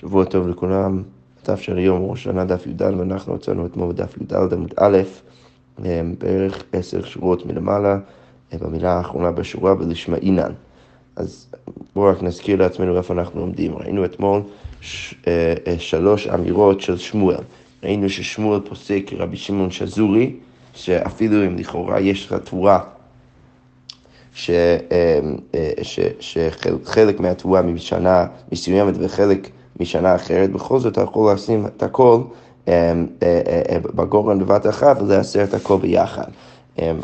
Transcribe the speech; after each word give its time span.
שבוע 0.00 0.24
טוב 0.24 0.48
לכולם, 0.48 1.02
דף 1.46 1.60
של 1.60 1.78
היום 1.78 2.10
ראש 2.10 2.22
שנה 2.22 2.44
דף 2.44 2.66
י"ד 2.66 2.82
ואנחנו 2.82 3.36
יצאנו 3.36 3.66
אתמול 3.66 3.92
בדף 3.92 4.16
י"ד 4.16 4.52
עמוד 4.52 4.74
א', 4.76 4.98
אה, 5.84 6.00
בערך 6.18 6.64
עשר 6.72 7.04
שורות 7.04 7.46
מלמעלה, 7.46 7.98
אה, 8.52 8.58
במילה 8.58 8.92
האחרונה 8.92 9.30
בשורה 9.30 9.74
ולשמעינן. 9.78 10.52
אז 11.16 11.46
בואו 11.94 12.12
רק 12.12 12.22
נזכיר 12.22 12.56
לעצמנו 12.56 12.96
איפה 12.96 13.14
אנחנו 13.14 13.40
עומדים. 13.40 13.76
ראינו 13.76 14.04
אתמול 14.04 14.40
ש, 14.80 15.14
אה, 15.26 15.54
שלוש 15.78 16.26
אמירות 16.26 16.80
של 16.80 16.96
שמואל. 16.96 17.42
ראינו 17.82 18.08
ששמואל 18.08 18.60
פוסק 18.60 19.10
רבי 19.12 19.36
שמעון 19.36 19.70
שזורי, 19.70 20.36
שאפילו 20.74 21.46
אם 21.46 21.56
לכאורה 21.58 22.00
יש 22.00 22.26
לך 22.26 22.32
תבואה 22.32 22.78
ש, 24.34 24.50
ש, 25.82 26.00
שחלק 26.20 27.20
מהתבואה 27.20 27.62
משנה 27.62 28.26
מסוימת 28.52 28.94
וחלק 28.98 29.50
משנה 29.80 30.14
אחרת, 30.14 30.52
בכל 30.52 30.78
זאת 30.78 30.92
אתה 30.92 31.00
יכול 31.00 31.32
לשים 31.32 31.66
את 31.66 31.82
הכל 31.82 32.20
אה, 32.68 32.92
אה, 33.22 33.40
אה, 33.70 33.78
בגורן 33.94 34.38
בבת 34.38 34.66
אחת 34.66 35.02
ולעשר 35.02 35.44
את 35.44 35.54
הכל 35.54 35.76
ביחד. 35.76 36.24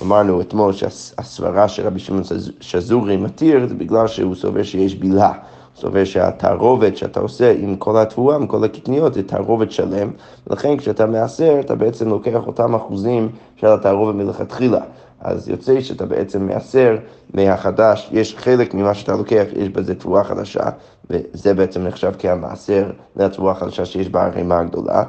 אמרנו 0.03 0.41
אתמול 0.41 0.73
שהסברה 0.73 1.69
של 1.69 1.87
רבי 1.87 1.99
שמעון 1.99 2.23
שזורי 2.61 3.17
מתיר 3.17 3.67
זה 3.69 3.75
בגלל 3.75 4.07
שהוא 4.07 4.35
סובר 4.35 4.63
שיש 4.63 4.95
בילה. 4.95 5.29
הוא 5.29 5.81
סובר 5.81 6.05
שהתערובת 6.05 6.97
שאתה 6.97 7.21
עושה 7.21 7.53
עם 7.59 7.77
כל 7.77 7.97
התבואה, 7.97 8.37
עם 8.37 8.47
כל 8.47 8.65
הקטניות, 8.65 9.15
זה 9.15 9.23
תערובת 9.23 9.71
שלם, 9.71 10.11
ולכן 10.47 10.77
כשאתה 10.77 11.07
מעשר 11.07 11.57
אתה 11.61 11.75
בעצם 11.75 12.09
לוקח 12.09 12.47
אותם 12.47 12.75
אחוזים 12.75 13.29
של 13.57 13.67
התערובת 13.67 14.15
מלכתחילה. 14.15 14.81
אז 15.21 15.49
יוצא 15.49 15.81
שאתה 15.81 16.07
בעצם 16.07 16.47
מעשר 16.47 16.97
מהחדש, 17.35 18.09
יש 18.13 18.37
חלק 18.37 18.75
ממה 18.75 18.95
שאתה 18.95 19.13
לוקח, 19.17 19.45
יש 19.57 19.69
בזה 19.69 19.95
תבואה 19.95 20.25
חדשה, 20.25 20.65
וזה 21.11 21.55
בעצם 21.55 21.85
נחשב 21.85 22.13
כהמעשר 22.19 22.91
לתבואה 23.17 23.55
חדשה 23.55 23.85
שיש 23.85 24.09
בה 24.09 24.27
הרימה 24.27 24.59
הגדולה, 24.59 25.05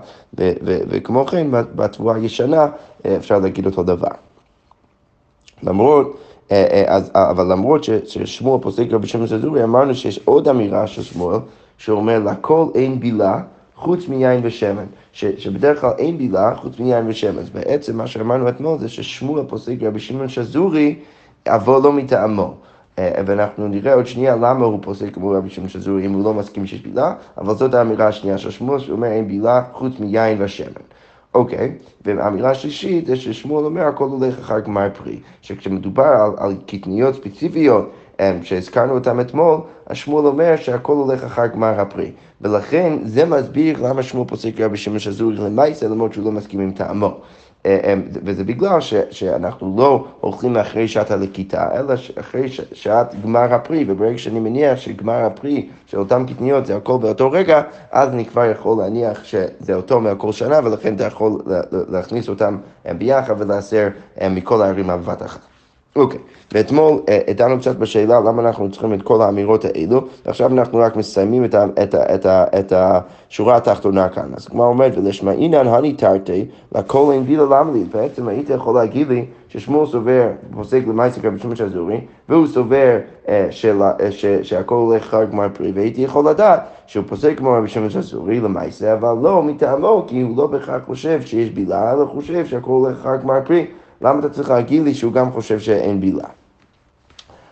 וכמו 0.64 1.26
כן 1.26 1.48
בתבואה 1.52 2.16
הישנה 2.16 2.68
אפשר 3.18 3.40
להגיד 3.40 3.66
אותו 3.66 3.84
דבר. 3.84 4.12
למרות, 5.64 6.18
אה, 6.52 6.68
אה, 6.72 6.96
אז, 6.96 7.12
אבל 7.14 7.52
למרות 7.52 7.84
ששמואל 7.84 8.62
פוסק 8.62 8.86
רבי 8.92 9.08
שמעון 9.08 9.28
זזורי, 9.28 9.64
אמרנו 9.64 9.96
שיש 9.96 10.20
עוד 10.26 10.48
אמירה 10.48 10.88
של 10.88 11.04
שמואל, 11.04 11.40
שאומר 11.78 12.20
לכל 12.20 12.66
אין 12.76 13.00
בילה 13.00 13.42
חוץ 13.78 14.08
מיין 14.08 14.40
ושמן, 14.44 14.86
ש, 15.12 15.26
שבדרך 15.26 15.82
כלל 15.82 15.92
אין 15.98 16.18
בילה 16.18 16.56
חוץ 16.56 16.80
מיין 16.80 17.08
ושמן. 17.08 17.40
אז 17.40 17.50
בעצם 17.50 17.98
מה 17.98 18.08
שאמרנו 18.08 18.50
אתמול 18.50 18.80
זה 18.80 18.90
ששמואל 18.90 19.44
פוסק 19.48 19.76
רבי 19.82 20.00
שמעון 20.00 20.30
שזורי, 20.30 20.96
אבל 21.48 21.82
לא 21.84 21.94
מטעמו. 21.94 22.54
אה, 23.00 23.12
ואנחנו 23.26 23.68
נראה 23.68 23.94
עוד 23.94 24.08
שנייה 24.08 24.36
למה 24.36 24.66
הוא 24.66 24.80
פוסק 24.82 25.14
כמו 25.14 25.30
רבי 25.30 25.50
שמעון 25.50 25.70
שזורי 25.70 26.06
אם 26.06 26.14
הוא 26.14 26.24
לא 26.24 26.34
מסכים 26.34 26.68
שיש 26.68 26.82
בילה, 26.82 27.14
אבל 27.38 27.56
זאת 27.56 27.74
האמירה 27.74 28.08
השנייה 28.08 28.38
של 28.38 28.52
שמואל, 28.52 28.80
שאומר 28.80 29.08
אין 29.08 29.28
בילה 29.28 29.64
חוץ 29.74 30.00
מיין 30.00 30.42
ושמן. 30.42 30.82
אוקיי, 31.34 31.74
והאמירה 32.06 32.50
השלישית 32.50 33.06
זה 33.06 33.16
ששמואל 33.16 33.66
אומר 33.66 33.82
הכל 33.82 34.08
הולך 34.08 34.40
אחר 34.40 34.60
גמר 34.60 34.88
פרי, 34.94 35.20
שכשמדובר 35.42 36.04
על, 36.04 36.32
על 36.38 36.56
קטניות 36.68 37.16
ספציפיות 37.16 37.92
שהזכרנו 38.44 38.94
אותם 38.94 39.20
אתמול, 39.20 39.58
השמואל 39.88 40.26
אומר 40.26 40.56
שהכל 40.56 40.94
הולך 40.94 41.24
אחר 41.24 41.48
גמר 41.48 41.82
הפרי. 41.82 42.12
ולכן 42.42 42.94
זה 43.04 43.26
מסביר 43.26 43.88
למה 43.88 44.04
שמואל 44.04 44.28
פוסק 44.28 44.60
רבי 44.60 44.78
שמעון 44.78 45.00
שזורי 45.00 45.36
למעשה 45.36 45.88
למרות 45.88 46.14
שהוא 46.14 46.26
לא 46.26 46.32
מסכים 46.32 46.60
עם 46.60 46.72
טעמו. 46.72 47.18
אה, 47.66 47.80
אה, 47.84 47.94
וזה 48.26 48.44
בגלל 48.44 48.82
ש, 48.82 48.94
שאנחנו 49.12 49.76
לא 49.78 50.06
אוכלים 50.24 50.58
אחרי 50.58 50.88
שעת 50.88 51.12
הלקיטה, 51.12 51.80
אלא 51.80 51.94
אחרי 52.20 52.50
ש, 52.50 52.62
שעת 52.74 53.22
גמר 53.24 53.54
הפרי, 53.54 53.86
וברגע 53.88 54.18
שאני 54.18 54.40
מניח 54.40 54.80
שגמר 54.80 55.26
הפרי 55.26 55.70
של 55.86 56.00
אותן 56.00 56.26
קטניות 56.26 56.66
זה 56.66 56.76
הכל 56.76 56.98
באותו 56.98 57.32
רגע, 57.32 57.62
אז 57.92 58.10
אני 58.10 58.26
כבר 58.26 58.46
יכול 58.46 58.78
להניח 58.78 59.24
שזה 59.24 59.74
אותו 59.74 60.02
מהכל 60.02 60.32
שנה, 60.32 60.60
ולכן 60.64 60.96
אתה 60.96 61.04
יכול 61.04 61.42
להכניס 61.72 62.30
אותם 62.30 62.58
ביחד 62.98 63.36
ולעשר 63.38 63.88
מכל 64.30 64.62
הערים 64.62 64.88
בבת 64.88 65.22
אחת. 65.22 65.57
אוקיי, 65.98 66.20
ואתמול 66.54 66.94
uh, 66.94 67.34
דנו 67.34 67.60
קצת 67.60 67.76
בשאלה 67.76 68.20
למה 68.20 68.42
אנחנו 68.42 68.72
צריכים 68.72 68.94
את 68.94 69.02
כל 69.02 69.22
האמירות 69.22 69.66
האלו, 69.66 70.02
ועכשיו 70.26 70.52
אנחנו 70.52 70.80
רק 70.80 70.96
מסיימים 70.96 71.46
את, 71.46 71.56
ה, 71.56 71.66
את, 71.84 71.94
ה, 71.94 72.16
את, 72.16 72.26
ה, 72.26 72.46
את 72.60 72.74
השורה 72.76 73.56
התחתונה 73.56 74.10
כאן. 74.10 74.30
אז 74.36 74.48
כמו 74.48 74.66
אומרת, 74.66 74.98
ולשמעינן 74.98 75.68
הני 75.68 75.94
תרתי, 75.94 76.46
לכל 76.76 77.12
אין 77.14 77.24
בילה 77.24 77.44
למה 77.44 77.72
לי, 77.74 77.84
בעצם 77.84 78.28
היית 78.28 78.50
יכול 78.50 78.76
להגיד 78.76 79.08
לי 79.08 79.26
ששמואל 79.48 79.86
סובר, 79.86 80.28
פוסק 80.56 80.82
למעסיק 80.88 81.26
רבי 81.26 81.40
שמעון 81.40 81.56
שזורי, 81.56 82.02
והוא 82.30 82.48
סובר 82.48 82.98
uh, 83.26 83.30
של, 83.50 83.82
ש, 84.10 84.26
שהכל 84.26 84.76
הולך 84.76 85.04
אחר 85.04 85.26
גמר 85.26 85.48
פרי, 85.54 85.72
והייתי 85.76 86.02
יכול 86.02 86.30
לדעת 86.30 86.60
שהוא 86.88 87.06
פוסק 87.08 87.38
כמו 87.38 87.52
רבי 87.52 87.68
שמעון 87.68 87.90
שזורי 87.90 88.40
למעשה, 88.40 88.94
אבל 88.94 89.16
לא 89.22 89.44
מטעמו, 89.44 90.06
כי 90.08 90.22
הוא 90.22 90.38
לא 90.38 90.48
בהכרח 90.48 90.82
חושב 90.86 91.22
שיש 91.22 91.50
בילה, 91.50 91.94
אלא 91.94 92.06
חושב 92.06 92.46
שהכל 92.46 92.72
הולך 92.72 93.00
אחר 93.02 93.16
גמר 93.16 93.40
פרי. 93.46 93.66
למה 94.02 94.20
אתה 94.20 94.30
צריך 94.30 94.50
להגיד 94.50 94.84
לי 94.84 94.94
שהוא 94.94 95.14
גם 95.14 95.32
חושב 95.32 95.60
שאין 95.60 96.02
בילה? 96.02 96.28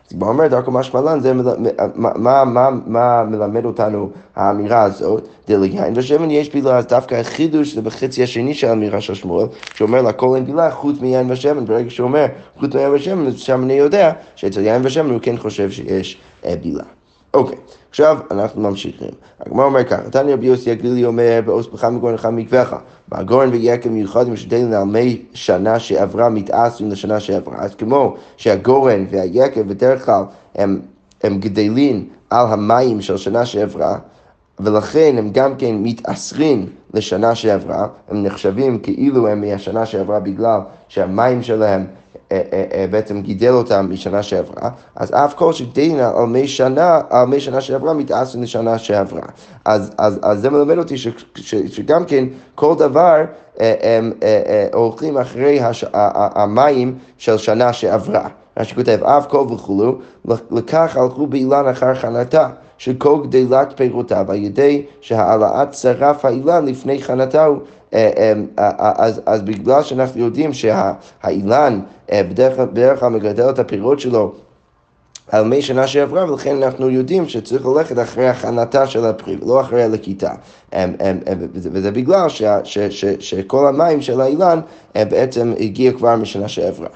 אז 0.09 0.17
כבר 0.17 0.27
אומר 0.27 0.47
דרכו 0.47 0.71
משמע 0.71 1.19
זה 1.19 1.33
מה, 1.33 2.11
מה, 2.15 2.45
מה, 2.45 2.69
מה 2.85 3.23
מלמד 3.23 3.65
אותנו 3.65 4.09
האמירה 4.35 4.81
הזאת, 4.81 5.27
דליין 5.47 5.93
ושמן 5.97 6.31
יש 6.31 6.53
בילה, 6.53 6.77
אז 6.77 6.85
דווקא 6.85 7.15
החידוש 7.15 7.73
זה 7.73 7.81
בחצי 7.81 8.23
השני 8.23 8.53
של 8.53 8.67
האמירה 8.67 9.01
של 9.01 9.13
שמואל, 9.13 9.47
שאומר 9.75 10.01
לכל 10.01 10.35
אין 10.35 10.45
בילה 10.45 10.71
חוץ 10.71 10.99
מיין 11.01 11.31
ושמן, 11.31 11.65
ברגע 11.65 11.89
שהוא 11.89 12.07
אומר 12.07 12.25
חוץ 12.59 12.75
מיין 12.75 12.91
ושמן, 12.91 13.31
שם 13.31 13.63
אני 13.63 13.73
יודע 13.73 14.11
שאצל 14.35 14.61
יין 14.61 14.81
ושמן 14.85 15.09
הוא 15.09 15.19
כן 15.21 15.37
חושב 15.37 15.71
שיש 15.71 16.17
אה, 16.45 16.55
בילה. 16.61 16.83
אוקיי, 17.35 17.57
עכשיו 17.89 18.17
אנחנו 18.31 18.61
ממשיכים. 18.61 19.09
הגמרא 19.39 19.65
אומר 19.65 19.83
ככה, 19.83 20.09
תניא 20.09 20.33
רבי 20.33 20.45
יוסי 20.45 20.71
הגלילי 20.71 21.05
אומר, 21.05 21.39
בעוז 21.45 21.67
פחם 21.67 21.95
מגורן 21.95 22.13
אחד 22.13 22.29
מקווך, 22.29 22.73
והגורן 23.09 23.49
ויקם 23.49 23.93
מיוחדים 23.93 24.33
משתדלים 24.33 24.73
על 24.73 24.83
מי 24.83 25.21
שנה 25.33 25.79
שעברה 25.79 26.29
מתעשרים 26.29 26.91
לשנה 26.91 27.19
שעברה. 27.19 27.55
אז 27.57 27.75
כמו 27.75 28.15
שהגורן 28.37 29.05
והיקם 29.09 29.67
בדרך 29.67 30.05
כלל 30.05 30.23
הם, 30.55 30.81
הם 31.23 31.39
גדלים 31.39 32.09
על 32.29 32.45
המים 32.49 33.01
של 33.01 33.17
שנה 33.17 33.45
שעברה, 33.45 33.97
ולכן 34.59 35.15
הם 35.17 35.29
גם 35.31 35.55
כן 35.55 35.75
מתעשרים 35.79 36.65
לשנה 36.93 37.35
שעברה, 37.35 37.87
הם 38.09 38.23
נחשבים 38.23 38.79
כאילו 38.79 39.27
הם 39.27 39.41
מהשנה 39.41 39.85
שעברה 39.85 40.19
בגלל 40.19 40.59
שהמים 40.87 41.43
שלהם 41.43 41.85
בעצם 42.89 43.21
גידל 43.21 43.51
אותם 43.51 43.87
משנה 43.89 44.23
שעברה, 44.23 44.69
אז 44.95 45.11
אף 45.13 45.33
כל 45.33 45.53
שגדלין 45.53 45.99
על 45.99 46.25
מי 46.25 46.47
שנה, 46.47 47.01
על 47.09 47.25
מי 47.27 47.39
שנה 47.39 47.61
שעברה 47.61 47.93
מתעשרים 47.93 48.43
לשנה 48.43 48.77
שעברה. 48.77 49.21
אז, 49.65 49.91
אז, 49.97 50.19
אז 50.23 50.41
זה 50.41 50.49
מלמד 50.49 50.77
אותי 50.77 50.97
ש, 50.97 51.07
ש, 51.35 51.55
שגם 51.55 52.05
כן 52.05 52.25
כל 52.55 52.75
דבר 52.77 53.21
הולכים 54.73 55.17
אחרי 55.17 55.59
הש, 55.59 55.85
המים 55.93 56.95
של 57.17 57.37
שנה 57.37 57.73
שעברה. 57.73 58.27
מה 58.57 58.63
שכותב 58.63 59.03
אף 59.03 59.27
כל 59.27 59.45
וכולו, 59.51 59.97
לכך 60.51 60.97
הלכו 60.97 61.27
באילן 61.27 61.67
אחר 61.67 61.95
חנתה. 61.95 62.49
שכל 62.77 63.19
גדילת 63.23 63.73
פירותיו 63.75 64.25
על 64.31 64.35
ידי 64.35 64.85
שהעלאת 65.01 65.73
שרף 65.73 66.25
האילן 66.25 66.65
לפני 66.65 67.01
חנתהו 67.01 67.39
אה, 67.41 67.55
אה, 67.55 67.59
אה, 67.59 67.74
אז, 68.57 69.21
אז 69.25 69.41
בגלל 69.41 69.83
שאנחנו 69.83 70.21
יודעים 70.21 70.53
שהאילן 70.53 71.79
בדרך 72.11 72.99
כלל 72.99 73.09
מגדל 73.09 73.49
את 73.49 73.59
הפירות 73.59 73.99
שלו 73.99 74.33
על 75.31 75.43
מי 75.43 75.61
שנה 75.61 75.87
שעברה, 75.87 76.31
ולכן 76.31 76.63
אנחנו 76.63 76.89
יודעים 76.89 77.29
שצריך 77.29 77.65
ללכת 77.65 77.99
אחרי 77.99 78.27
הכנתה 78.27 78.87
של 78.87 79.05
הפרי, 79.05 79.37
ולא 79.41 79.61
אחרי 79.61 79.83
הלקיטה. 79.83 80.33
וזה 81.53 81.91
בגלל 81.91 82.29
ש, 82.29 82.43
ש, 82.63 82.79
ש, 82.79 83.05
שכל 83.19 83.67
המים 83.67 84.01
של 84.01 84.21
האילן 84.21 84.59
בעצם 84.95 85.53
הגיע 85.59 85.91
כבר 85.91 86.15
משנה 86.15 86.47
שעברה. 86.47 86.89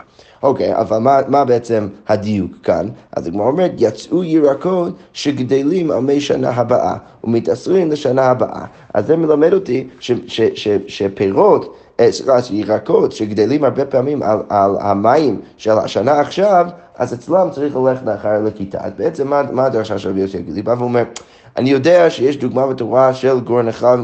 אוקיי, 0.44 0.76
okay, 0.76 0.80
אבל 0.80 0.98
מה, 0.98 1.20
מה 1.28 1.46
בעצם 1.46 1.88
הדיוק 2.08 2.52
כאן? 2.64 2.88
אז 3.16 3.28
הגמרא 3.28 3.48
אומרת, 3.48 3.72
יצאו 3.78 4.24
ירקות 4.24 4.94
שגדלים 5.14 5.92
על 5.92 6.00
מי 6.00 6.22
שנה 6.22 6.50
הבאה 6.50 6.96
ומתעשרים 7.24 7.92
לשנה 7.92 8.26
הבאה. 8.26 8.66
אז 8.94 9.06
זה 9.06 9.16
מלמד 9.16 9.54
אותי 9.54 9.88
ש, 10.00 10.12
ש, 10.28 10.42
ש, 10.42 10.68
שפירות, 10.88 11.76
אה, 12.00 12.12
סליחה, 12.12 12.40
ירקות 12.52 13.12
שגדלים 13.12 13.64
הרבה 13.64 13.86
פעמים 13.86 14.24
על, 14.24 14.40
על 14.50 14.76
המים 14.80 15.40
של 15.58 15.72
השנה 15.72 16.20
עכשיו, 16.20 16.68
אז 17.00 17.14
אצלם 17.14 17.50
צריך 17.52 17.76
ללכת 17.76 18.06
לאחר 18.06 18.44
לכיתה. 18.44 18.78
אז 18.82 18.92
בעצם 18.98 19.28
מה, 19.28 19.42
מה 19.52 19.66
הדרשה 19.66 19.98
של 20.00 20.10
רבי 20.10 20.22
יוסי 20.22 20.38
הגלילי? 20.38 20.62
בא 20.62 20.76
ואומר, 20.80 21.04
אני 21.58 21.70
יודע 21.70 22.10
שיש 22.10 22.38
דוגמה 22.38 22.68
בתורה 22.68 23.14
של 23.14 23.40
גורן 23.40 23.68
אחד 23.68 23.98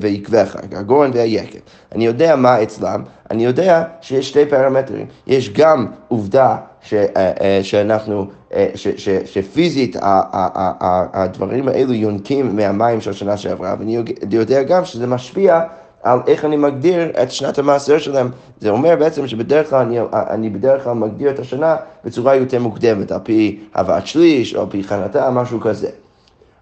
ויקבך, 0.00 0.56
הגורן 0.72 1.10
והיקב. 1.14 1.58
אני 1.94 2.06
יודע 2.06 2.36
מה 2.36 2.62
אצלם, 2.62 3.02
אני 3.30 3.44
יודע 3.44 3.84
שיש 4.00 4.28
שתי 4.28 4.46
פרמטרים. 4.46 5.06
יש 5.26 5.52
גם 5.52 5.86
עובדה 6.08 6.56
ש, 6.82 6.94
אה, 6.94 7.06
אה, 7.16 7.58
שאנחנו, 7.62 8.26
אה, 8.54 8.68
ש, 8.74 8.88
ש, 8.88 9.08
שפיזית 9.08 9.96
הדברים 10.02 11.68
האלו 11.68 11.92
יונקים 11.92 12.56
מהמים 12.56 13.00
של 13.00 13.10
השנה 13.10 13.36
שעברה, 13.36 13.74
ואני 13.78 14.02
יודע 14.30 14.62
גם 14.62 14.84
שזה 14.84 15.06
משפיע 15.06 15.60
על 16.02 16.18
איך 16.26 16.44
אני 16.44 16.56
מגדיר 16.56 17.10
את 17.22 17.32
שנת 17.32 17.58
המעשר 17.58 17.98
שלהם. 17.98 18.30
זה 18.60 18.70
אומר 18.70 18.96
בעצם 18.96 19.28
שבדרך 19.28 19.70
כלל 19.70 19.80
אני, 19.80 19.98
אני 20.12 20.50
בדרך 20.50 20.84
כלל 20.84 20.92
מגדיר 20.92 21.30
את 21.30 21.38
השנה 21.38 21.76
בצורה 22.04 22.34
יותר 22.34 22.60
מוקדמת, 22.60 23.12
על 23.12 23.20
פי 23.22 23.60
הבאת 23.74 24.06
שליש 24.06 24.54
או 24.54 24.60
על 24.60 24.66
פי 24.70 24.84
חנתה, 24.84 25.30
משהו 25.30 25.60
כזה. 25.60 25.88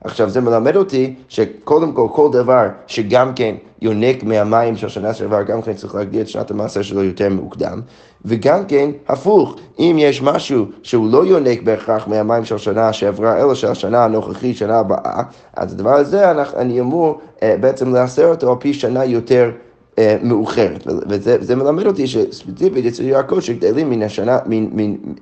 עכשיו 0.05 0.31
זה 0.31 0.41
מלמד 0.41 0.77
אותי 0.77 1.15
שקודם 1.29 1.93
כל 1.93 2.07
כל 2.13 2.29
דבר 2.33 2.69
שגם 2.87 3.33
כן 3.35 3.55
יונק 3.83 4.23
מהמים 4.23 4.77
של 4.77 4.89
שנה 4.89 5.15
שעברה, 5.15 5.43
גם 5.43 5.63
כן 5.63 5.75
צריך 5.75 5.95
להגדיר 5.95 6.23
את 6.23 6.29
שנת 6.29 6.51
המעשר 6.51 6.83
שלו 6.83 7.05
יותר 7.05 7.29
מוקדם. 7.29 7.81
וגם 8.25 8.65
כן, 8.65 8.91
הפוך, 9.09 9.57
אם 9.79 9.97
יש 9.99 10.23
משהו 10.23 10.67
שהוא 10.83 11.13
לא 11.13 11.27
יונק 11.27 11.63
בהכרח 11.63 12.09
מהמים 12.09 12.45
של 12.45 12.59
שנה 12.59 12.93
שעברה, 12.93 13.41
אלא 13.41 13.55
של 13.55 13.69
השנה 13.69 14.05
הנוכחית, 14.05 14.57
שנה 14.57 14.79
הבאה, 14.79 15.23
אז 15.57 15.73
הדבר 15.73 15.95
הזה 15.95 16.31
אני 16.57 16.81
אמור 16.81 17.21
אה, 17.43 17.57
בעצם 17.61 17.95
לאסר 17.95 18.27
אותו 18.27 18.51
על 18.51 18.57
פי 18.61 18.75
שנה 18.75 19.05
יותר 19.05 19.51
אה, 19.99 20.17
מאוחרת, 20.23 20.87
וזה 21.09 21.57
מלמד 21.57 21.87
אותי 21.87 22.07
שספציפית 22.07 22.87
אצל 22.87 23.03
ירקות 23.03 23.43
שגדלים 23.43 23.91
מן 23.91 24.03
השנה, 24.03 24.39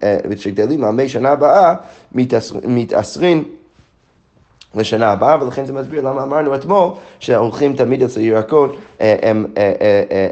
אה, 0.03 0.17
שגדלים 0.37 0.85
על 0.85 0.91
מי 0.91 1.09
שנה 1.09 1.31
הבאה, 1.31 1.75
מתאסרים 2.65 3.45
לשנה 4.75 5.11
הבאה, 5.13 5.43
ולכן 5.43 5.65
זה 5.65 5.73
מסביר 5.73 6.01
למה 6.03 6.23
אמרנו 6.23 6.55
אתמול 6.55 6.91
שהולכים 7.21 7.77
תמיד 7.77 8.03
אצל 8.03 8.21
ירקות 8.21 8.77
אה, 9.01 9.17
הם, 9.23 9.47
הם, 9.57 9.73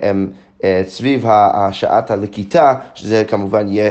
הם, 0.03 0.31
הם 0.63 0.85
סביב 0.89 1.25
השעת 1.29 2.11
הלקיטה, 2.11 2.75
שזה 2.95 3.25
כמובן 3.25 3.69
יהיה 3.69 3.91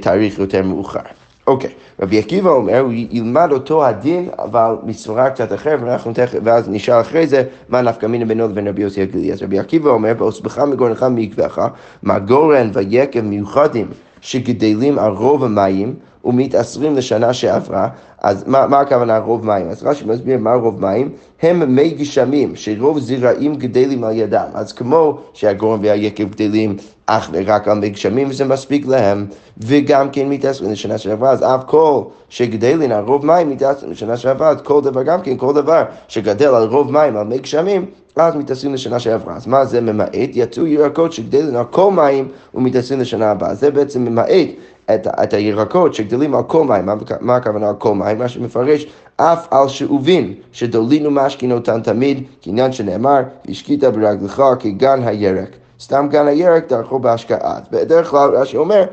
תאריך 0.00 0.38
יותר 0.38 0.62
מאוחר. 0.62 1.00
אוקיי, 1.46 1.70
רבי 2.00 2.18
עקיבא 2.18 2.50
אומר, 2.50 2.78
הוא 2.78 2.92
ילמד 2.92 3.48
אותו 3.52 3.86
הדין, 3.86 4.28
אבל 4.38 4.74
מסברה 4.82 5.30
קצת 5.30 5.52
אחרת, 5.52 5.80
ואנחנו 5.82 6.12
תכף, 6.12 6.38
ואז 6.44 6.68
נשאל 6.68 7.00
אחרי 7.00 7.26
זה, 7.26 7.42
מה 7.68 7.82
נפקא 7.82 8.06
מינה 8.06 8.24
בינו 8.24 8.48
לבין 8.48 8.68
רבי 8.68 8.82
יוסי 8.82 9.02
הגלילי. 9.02 9.32
אז 9.32 9.42
רבי 9.42 9.58
עקיבא 9.58 9.90
אומר, 9.90 10.14
באוסבך 10.14 10.58
מגורנך 10.58 11.06
מעקבך, 11.10 11.68
מה 12.02 12.18
גורן 12.18 12.70
ויקב 12.72 13.20
מיוחדים 13.20 13.86
שגדלים 14.20 14.98
על 14.98 15.12
רוב 15.12 15.44
המים, 15.44 15.94
ומתעשרים 16.24 16.96
לשנה 16.96 17.32
שעברה, 17.32 17.88
אז 18.22 18.44
מה, 18.46 18.66
מה 18.66 18.80
הכוונה 18.80 19.18
רוב 19.18 19.46
מים? 19.46 19.70
אז 19.70 19.82
רש"י 19.84 20.04
מסביר 20.04 20.38
מה 20.38 20.54
רוב 20.54 20.80
מים, 20.80 21.08
הם 21.42 21.74
מי 21.74 21.90
גשמים, 21.90 22.56
שרוב 22.56 22.98
זרעים 22.98 23.54
גדלים 23.56 24.04
על 24.04 24.16
ידם. 24.16 24.46
אז 24.54 24.72
כמו 24.72 25.18
שהגורם 25.32 25.78
והיקב 25.82 26.30
גדלים 26.30 26.76
אך 27.06 27.30
ורק 27.32 27.68
על 27.68 27.78
מי 27.78 27.90
גשמים 27.90 28.28
וזה 28.30 28.44
מספיק 28.44 28.86
להם, 28.86 29.26
וגם 29.58 30.10
כן 30.10 30.28
מתעשרים 30.28 30.72
לשנה 30.72 30.98
שעברה, 30.98 31.30
אז 31.30 31.42
אף 31.42 31.64
כל 31.66 32.02
שגדלים 32.28 32.92
על 32.92 33.04
רוב 33.04 33.26
מים 33.26 33.50
מתעשרים 33.50 33.92
לשנה 33.92 34.16
שעברה, 34.16 34.48
אז 34.48 34.56
כל 34.62 34.80
דבר 34.82 35.02
גם 35.02 35.22
כן, 35.22 35.36
כל 35.36 35.52
דבר 35.52 35.84
שגדל 36.08 36.54
על 36.54 36.68
רוב 36.68 36.92
מים 36.92 37.16
על 37.16 37.26
מי 37.26 37.38
גשמים, 37.38 37.86
אז 38.16 38.36
מתעשרים 38.36 38.74
לשנה 38.74 38.98
שעברה. 38.98 39.36
אז 39.36 39.46
מה 39.46 39.64
זה 39.64 39.80
ממעט? 39.80 40.30
יצאו 40.32 40.66
ירקות 40.66 41.12
שגדלים 41.12 41.56
על 41.56 41.64
כל 41.64 41.92
מים 41.92 42.28
ומתעשרים 42.54 43.00
לשנה 43.00 43.30
הבאה. 43.30 43.54
זה 43.54 43.70
בעצם 43.70 44.04
ממעט 44.04 44.48
את, 44.94 45.06
את 45.06 45.34
הירקות 45.34 45.94
שגדלים 45.94 46.34
על 46.34 46.42
כל 46.42 46.64
מים, 46.64 46.86
מה, 46.86 46.94
מה 47.20 47.36
הכוונה 47.36 47.68
על 47.68 47.74
כל 47.78 47.94
מים? 47.94 48.18
מה 48.18 48.28
שמפרש 48.28 48.86
אף 49.16 49.46
על 49.50 49.68
שאובין 49.68 50.34
שדולין 50.52 51.06
ומשכין 51.06 51.52
אותן 51.52 51.82
תמיד, 51.82 52.24
כעניין 52.42 52.72
שנאמר, 52.72 53.20
השקית 53.48 53.84
ברגלך 53.84 54.42
כגן 54.58 55.02
הירק. 55.02 55.56
סתם 55.80 56.06
גן 56.10 56.26
הירק 56.26 56.68
דרכו 56.68 56.98
בהשקעה. 56.98 57.58
בדרך 57.70 58.10
כלל 58.10 58.30
רש"י 58.36 58.56
אומר 58.56 58.84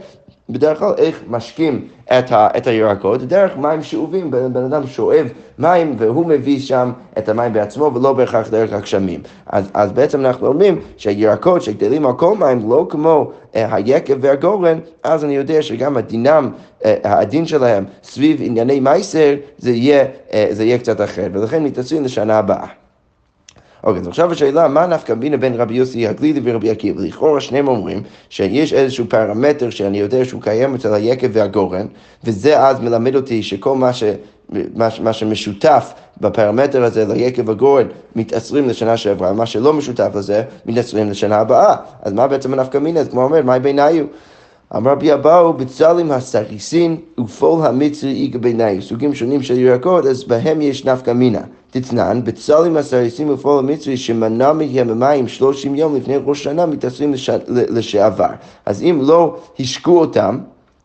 בדרך 0.49 0.79
כלל 0.79 0.93
איך 0.97 1.23
משקים 1.29 1.87
את, 2.05 2.31
ה, 2.31 2.47
את 2.57 2.67
הירקות, 2.67 3.21
דרך 3.21 3.57
מים 3.57 3.83
שאובים, 3.83 4.31
בן, 4.31 4.53
בן 4.53 4.63
אדם 4.63 4.87
שואב 4.87 5.27
מים 5.59 5.95
והוא 5.97 6.25
מביא 6.25 6.59
שם 6.59 6.91
את 7.17 7.29
המים 7.29 7.53
בעצמו 7.53 7.91
ולא 7.95 8.13
בהכרח 8.13 8.49
דרך 8.49 8.73
הגשמים. 8.73 9.21
אז, 9.45 9.69
אז 9.73 9.91
בעצם 9.91 10.25
אנחנו 10.25 10.47
אומרים 10.47 10.79
שהירקות 10.97 11.61
שגדלים 11.61 12.05
על 12.05 12.13
כל 12.13 12.37
מים 12.37 12.69
לא 12.69 12.85
כמו 12.89 13.31
אה, 13.55 13.75
היקב 13.75 14.17
והגורן, 14.21 14.79
אז 15.03 15.25
אני 15.25 15.35
יודע 15.35 15.61
שגם 15.61 15.97
הדינם, 15.97 16.51
אה, 16.85 16.95
הדין 17.03 17.45
שלהם 17.45 17.85
סביב 18.03 18.37
ענייני 18.41 18.79
מייסר 18.79 19.35
זה 19.57 19.71
יהיה, 19.71 20.05
אה, 20.33 20.47
זה 20.51 20.63
יהיה 20.63 20.77
קצת 20.77 21.01
אחר, 21.01 21.27
ולכן 21.33 21.63
מתעשרים 21.63 22.03
לשנה 22.03 22.37
הבאה. 22.37 22.86
אוקיי, 23.87 24.01
אז 24.01 24.07
עכשיו 24.07 24.31
השאלה, 24.31 24.67
מה 24.67 24.85
נפקא 24.85 25.13
מינה 25.13 25.37
בין 25.37 25.55
רבי 25.55 25.73
יוסי 25.73 26.07
הגלילי 26.07 26.41
ורבי 26.43 26.69
עקיבא? 26.69 27.01
לכאורה 27.01 27.41
שניהם 27.41 27.67
אומרים 27.67 28.03
שיש 28.29 28.73
איזשהו 28.73 29.05
פרמטר 29.09 29.69
שאני 29.69 29.99
יודע 29.99 30.25
שהוא 30.25 30.41
קיים 30.41 30.75
אצל 30.75 30.93
היקב 30.93 31.27
והגורן, 31.33 31.85
וזה 32.23 32.59
אז 32.59 32.79
מלמד 32.79 33.15
אותי 33.15 33.43
שכל 33.43 33.75
מה 33.75 33.93
ש... 33.93 34.03
מה, 34.75 34.87
מה 35.03 35.13
שמשותף 35.13 35.93
בפרמטר 36.21 36.83
הזה 36.83 37.05
ליקב 37.05 37.49
הגורן 37.49 37.87
מתעשרים 38.15 38.69
לשנה 38.69 38.97
שעברה, 38.97 39.33
מה 39.33 39.45
שלא 39.45 39.73
משותף 39.73 40.09
לזה 40.15 40.43
מתעשרים 40.65 41.09
לשנה 41.09 41.35
הבאה. 41.35 41.75
אז 42.01 42.13
מה 42.13 42.27
בעצם 42.27 42.53
הנפקא 42.53 42.77
מינה? 42.77 43.05
כמו 43.05 43.23
אומר, 43.23 43.41
מה 43.43 43.59
ביניו? 43.59 44.05
אמר 44.75 44.91
רבי 44.91 45.13
אבאו, 45.13 45.53
בצלים 45.53 46.11
הסריסין 46.11 46.97
ופול 47.19 47.65
המצרי 47.65 48.11
איגה 48.11 48.39
ביניו. 48.39 48.81
סוגים 48.81 49.15
שונים 49.15 49.41
של 49.43 49.59
ירקות, 49.59 50.05
אז 50.05 50.23
בהם 50.23 50.61
יש 50.61 50.85
נפקא 50.85 51.11
מינה. 51.11 51.41
תתנן, 51.81 52.21
בצלים 52.23 52.77
הסריסים 52.77 53.29
ופועל 53.29 53.59
המצרי 53.59 53.97
שמנע 53.97 54.53
מהם 54.53 54.89
המים 54.89 55.27
שלושים 55.27 55.75
יום 55.75 55.95
לפני 55.95 56.17
ראש 56.25 56.43
שנה 56.43 56.65
מתעשרים 56.65 57.13
לש... 57.13 57.29
לשעבר. 57.47 58.29
אז 58.65 58.83
אם 58.83 58.99
לא 59.01 59.37
השקו 59.59 59.99
אותם 59.99 60.37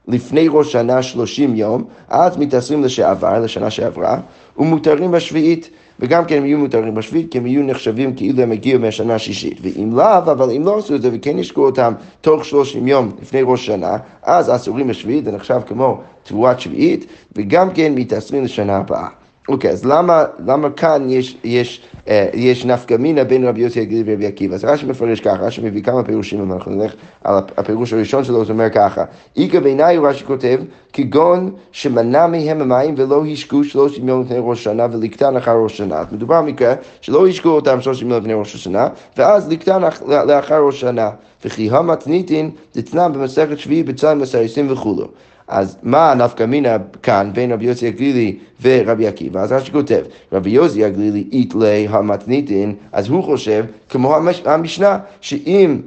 לפני 0.09 0.47
ראש 0.51 0.73
שנה 0.73 1.03
שלושים 1.03 1.57
יום, 1.57 1.85
אז 2.09 2.37
מתעשרים 2.37 2.85
לשעבר, 2.85 3.41
לשנה 3.41 3.71
שעברה, 3.71 4.19
ומותרים 4.59 5.11
בשביעית. 5.11 5.71
וגם 6.01 6.25
כן 6.25 6.37
הם 6.37 6.47
יהיו 6.47 6.59
מותרים 6.59 6.95
בשביעית, 6.95 7.33
כי 7.33 7.39
הם 7.39 7.47
יהיו 7.47 7.63
נחשבים 7.63 8.15
כאילו 8.17 8.43
הם 8.43 8.53
הגיעו 8.53 8.81
מהשנה 8.81 9.15
השישית. 9.15 9.59
ואם 9.63 9.97
לאו, 9.97 10.33
אבל 10.33 10.51
אם 10.51 10.63
לא 10.65 10.79
עשו 10.79 10.95
את 10.95 11.03
זה 11.03 11.11
וכן 11.13 11.39
ישקו 11.39 11.65
אותם 11.65 11.93
תוך 12.21 12.45
שלושים 12.45 12.89
יום 12.89 13.11
לפני 13.23 13.43
ראש 13.43 13.67
שנה, 13.67 13.97
אז 14.23 14.55
אסורים 14.55 14.89
בשביעית, 14.89 15.25
זה 15.25 15.33
נחשב 15.33 15.61
כמו 15.67 16.01
תבואת 16.23 16.61
שביעית, 16.61 17.07
וגם 17.37 17.71
כן 17.71 17.95
מתעשרים 17.95 18.45
לשנה 18.45 18.77
הבאה. 18.77 19.22
אוקיי, 19.49 19.71
okay, 19.71 19.73
אז 19.73 19.85
למה, 19.85 20.25
למה 20.47 20.71
כאן 20.71 21.11
יש, 21.11 21.37
יש, 21.45 21.83
אה, 22.09 22.29
יש 22.35 22.67
נפקא 22.67 22.95
מינה 22.95 23.25
בין 23.25 23.45
רבי 23.47 23.61
יוסי 23.61 23.81
הגליל 23.81 24.03
ורבי 24.07 24.27
עקיבא? 24.27 24.55
אז 24.55 24.65
רש"י 24.65 24.87
מפרש 24.87 25.21
ככה, 25.21 25.37
רש"י 25.37 25.61
מביא 25.61 25.83
כמה 25.83 26.05
פירושים, 26.05 26.41
אבל 26.41 26.53
אנחנו 26.53 26.73
נלך 26.73 26.95
על 27.25 27.35
הפירוש 27.57 27.93
הראשון 27.93 28.25
שלו, 28.25 28.45
זה 28.45 28.53
אומר 28.53 28.71
ככה, 28.71 29.05
איכא 29.37 29.61
בעיניי 29.61 29.99
רש"י 29.99 30.25
כותב, 30.25 30.61
כגון 30.93 31.51
שמנע 31.73 32.27
מהם 32.27 32.61
המים 32.61 32.95
ולא 32.97 33.25
השקו 33.27 33.65
שלושים 33.65 34.09
יום 34.09 34.23
לפני 34.23 34.37
ראש 34.41 34.61
השנה 34.61 34.87
ולקטן 34.93 35.37
אחר 35.37 35.57
ראש 35.57 35.73
השנה. 35.73 35.99
אז 35.99 36.07
מדובר 36.13 36.43
במקרה 36.43 36.75
שלא 37.01 37.27
השקו 37.29 37.49
אותם 37.49 37.81
שלושים 37.81 38.11
יום 38.11 38.21
לפני 38.21 38.35
ראש 38.35 38.55
השנה, 38.55 38.89
ואז 39.17 39.49
לקטן 39.49 39.83
לאחר 40.09 40.67
ראש 40.67 40.77
השנה. 40.77 41.11
וכי 41.45 41.71
המתניתין 41.71 42.51
דתנם 42.77 43.13
במסכת 43.15 43.59
שביעי 43.59 43.83
בצלם 43.83 44.19
מסריסים 44.19 44.73
וכולו. 44.73 45.09
אז 45.49 45.77
מה 45.83 46.15
נפקא 46.15 46.45
מינה 46.45 46.77
כאן 47.03 47.31
בין 47.35 47.53
רבי 47.53 47.65
יוסי 47.65 47.87
הגלילי 47.87 48.39
ורבי 48.63 49.07
עקיבא? 49.07 49.41
אז 49.41 49.53
רש"י 49.53 49.73
כותב, 49.73 50.03
רבי 50.33 50.51
יוסי 50.51 50.85
הגלילי 50.85 51.25
איתלי 51.33 51.87
המתניתין, 51.91 52.75
אז 52.93 53.09
הוא 53.09 53.25
חושב, 53.25 53.65
כמו 53.89 54.17
המשנה, 54.45 54.99
שאם 55.21 55.81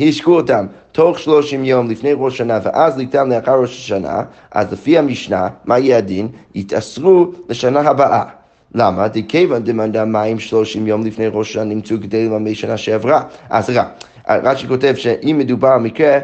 השקו 0.00 0.30
אותם 0.32 0.66
תוך 0.92 1.18
שלושים 1.18 1.64
יום 1.64 1.90
לפני 1.90 2.12
ראש 2.12 2.34
השנה 2.34 2.58
ואז 2.62 2.98
לקטם 2.98 3.30
לאחר 3.30 3.60
ראש 3.60 3.78
השנה, 3.78 4.22
אז 4.50 4.72
לפי 4.72 4.98
המשנה, 4.98 5.48
מה 5.64 5.78
יהיה 5.78 5.98
הדין? 5.98 6.28
יתאסרו 6.54 7.26
לשנה 7.48 7.80
הבאה. 7.80 8.24
למה? 8.74 9.08
דכיוון 9.08 9.64
דמנדה 9.64 10.04
מים 10.04 10.38
שלושים 10.38 10.86
יום 10.86 11.06
לפני 11.06 11.26
ראש 11.26 11.50
השנה 11.50 11.64
נמצאו 11.64 11.96
כדי 12.02 12.26
לממש 12.28 12.60
שנה 12.60 12.76
שעברה. 12.76 13.22
אז 13.50 13.70
רע. 13.70 13.84
רש"י 14.28 14.68
כותב 14.68 14.94
שאם 14.96 15.36
מדובר 15.38 15.68
על 15.68 15.80
מקרה 15.80 16.18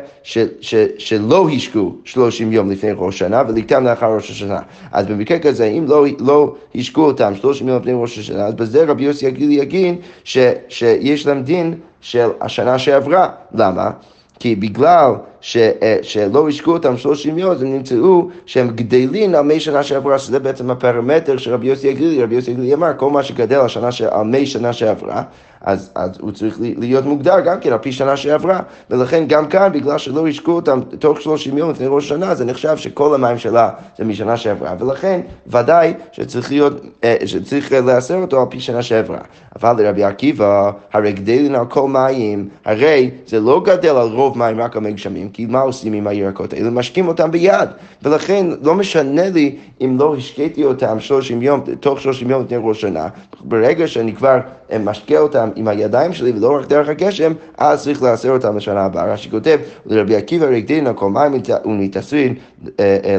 שלא 0.99 1.49
השקו 1.49 1.95
30 2.05 2.53
יום 2.53 2.71
לפני 2.71 2.91
ראש 2.97 3.15
השנה 3.15 3.43
ולקטם 3.49 3.85
לאחר 3.85 4.15
ראש 4.15 4.31
השנה, 4.31 4.61
אז 4.93 5.07
במקרה 5.07 5.39
כזה, 5.39 5.65
אם 5.65 5.85
לא, 5.89 6.05
לא 6.19 6.55
השקו 6.75 7.05
אותם 7.05 7.35
30 7.37 7.69
יום 7.69 7.79
לפני 7.79 7.93
ראש 7.95 8.19
השנה, 8.19 8.47
אז 8.47 8.55
בזה 8.55 8.85
רבי 8.85 9.05
יוסי 9.05 9.27
הגילי 9.27 9.55
יגיד 9.55 9.95
ש, 10.25 10.39
שיש 10.69 11.27
להם 11.27 11.43
דין 11.43 11.75
של 12.01 12.29
השנה 12.41 12.79
שעברה. 12.79 13.29
למה? 13.55 13.91
כי 14.39 14.57
בגלל 14.57 15.13
ש, 15.41 15.57
אה, 15.57 15.99
שלא 16.03 16.49
השקו 16.49 16.73
אותם 16.73 16.97
30 16.97 17.39
יום, 17.39 17.51
אז 17.51 17.63
הם 17.63 17.73
נמצאו 17.73 18.29
שהם 18.47 18.69
גדלים 18.69 19.35
על 19.35 19.45
מי 19.45 19.61
שנה 19.61 19.83
שעברה, 19.83 20.19
שזה 20.19 20.39
בעצם 20.39 20.71
הפרמטר 20.71 21.37
של 21.37 21.55
רבי 21.55 21.67
יוסי 21.67 21.91
הגלילי. 21.91 22.23
רבי 22.23 22.35
יוסי 22.35 22.51
הגלילי 22.51 22.75
אמר, 22.75 22.93
כל 22.97 23.11
מה 23.11 23.23
שגדל 23.23 23.57
על, 23.57 23.69
שנה, 23.69 23.89
על 24.11 24.27
מי 24.27 24.47
שנה 24.47 24.73
שעברה, 24.73 25.23
אז, 25.61 25.91
אז 25.95 26.11
הוא 26.21 26.33
צריך 26.33 26.57
להיות 26.61 27.05
מוגדר 27.05 27.41
גם 27.41 27.61
כן 27.61 27.73
על 27.73 27.79
פי 27.79 27.93
שנה 27.93 28.17
שעברה. 28.17 28.61
ולכן 28.91 29.25
גם 29.27 29.49
כאן, 29.49 29.73
בגלל 29.73 29.99
שלא 29.99 30.29
השקו 30.29 30.53
אותם 30.53 30.81
תוך 30.99 31.21
30 31.21 31.59
יום 31.59 31.71
לפני 31.71 31.87
ראש 31.87 32.05
השנה, 32.05 32.35
זה 32.35 32.45
נחשב 32.45 32.77
שכל 32.77 33.15
המים 33.15 33.39
שלה 33.39 33.71
זה 33.99 34.05
משנה 34.05 34.37
שעברה. 34.37 34.75
ולכן 34.79 35.21
ודאי 35.47 35.95
שצריך, 36.13 36.51
להיות, 36.51 36.73
אה, 37.05 37.17
שצריך 37.27 37.73
לאסר 37.73 38.17
אותו 38.17 38.41
על 38.41 38.47
פי 38.51 38.61
שנה 38.61 38.83
שעברה. 38.83 39.19
אבל 39.57 39.83
לרבי 39.83 40.05
עקיבא, 40.05 40.71
הרי 40.93 41.13
גדלים 41.13 41.55
על 41.55 41.67
כל 41.67 41.89
מים, 41.89 42.49
הרי 42.65 43.11
זה 43.27 43.41
לא 43.41 43.63
גדל 43.65 43.97
על 43.97 44.09
רוב 44.09 44.39
מים 44.39 44.61
רק 44.61 44.77
על 44.77 44.83
מי 44.83 44.93
הגשם, 45.29 45.33
כי 45.33 45.47
מה 45.47 45.61
עושים 45.61 45.93
עם 45.93 46.07
הירקות 46.07 46.53
האלה? 46.53 46.71
משקים 46.71 47.09
אותם 47.09 47.31
ביד, 47.31 47.69
ולכן 48.03 48.47
לא 48.63 48.75
משנה 48.75 49.29
לי 49.29 49.57
אם 49.81 49.97
לא 49.99 50.17
השקיתי 50.17 50.65
אותם 50.65 51.01
30 51.01 51.43
יום, 51.43 51.61
תוך 51.81 52.01
30 52.01 52.31
יום 52.31 52.43
לפני 52.43 52.59
ראש 52.61 52.81
שנה, 52.81 53.09
ברגע 53.41 53.89
שאני 53.89 54.15
כבר 54.15 54.39
אה, 54.73 54.79
משקה 54.79 55.19
אותם 55.19 55.49
עם 55.57 55.69
הידיים 55.69 56.13
שלי 56.13 56.33
ולא 56.33 56.57
רק 56.57 56.67
דרך 56.67 56.89
הגשם, 56.89 57.33
אז 57.59 57.83
צריך 57.83 58.03
לאסר 58.03 58.31
אותם 58.31 58.57
לשנה 58.57 58.85
הבאה. 58.85 59.13
רש"י 59.13 59.31
כותב, 59.31 59.59
לרבי 59.87 60.17
עקיבא 60.17 60.47
רגדין 60.47 60.87
הכל 60.87 61.11
מים 61.11 61.33
ומתאסרין 61.65 62.35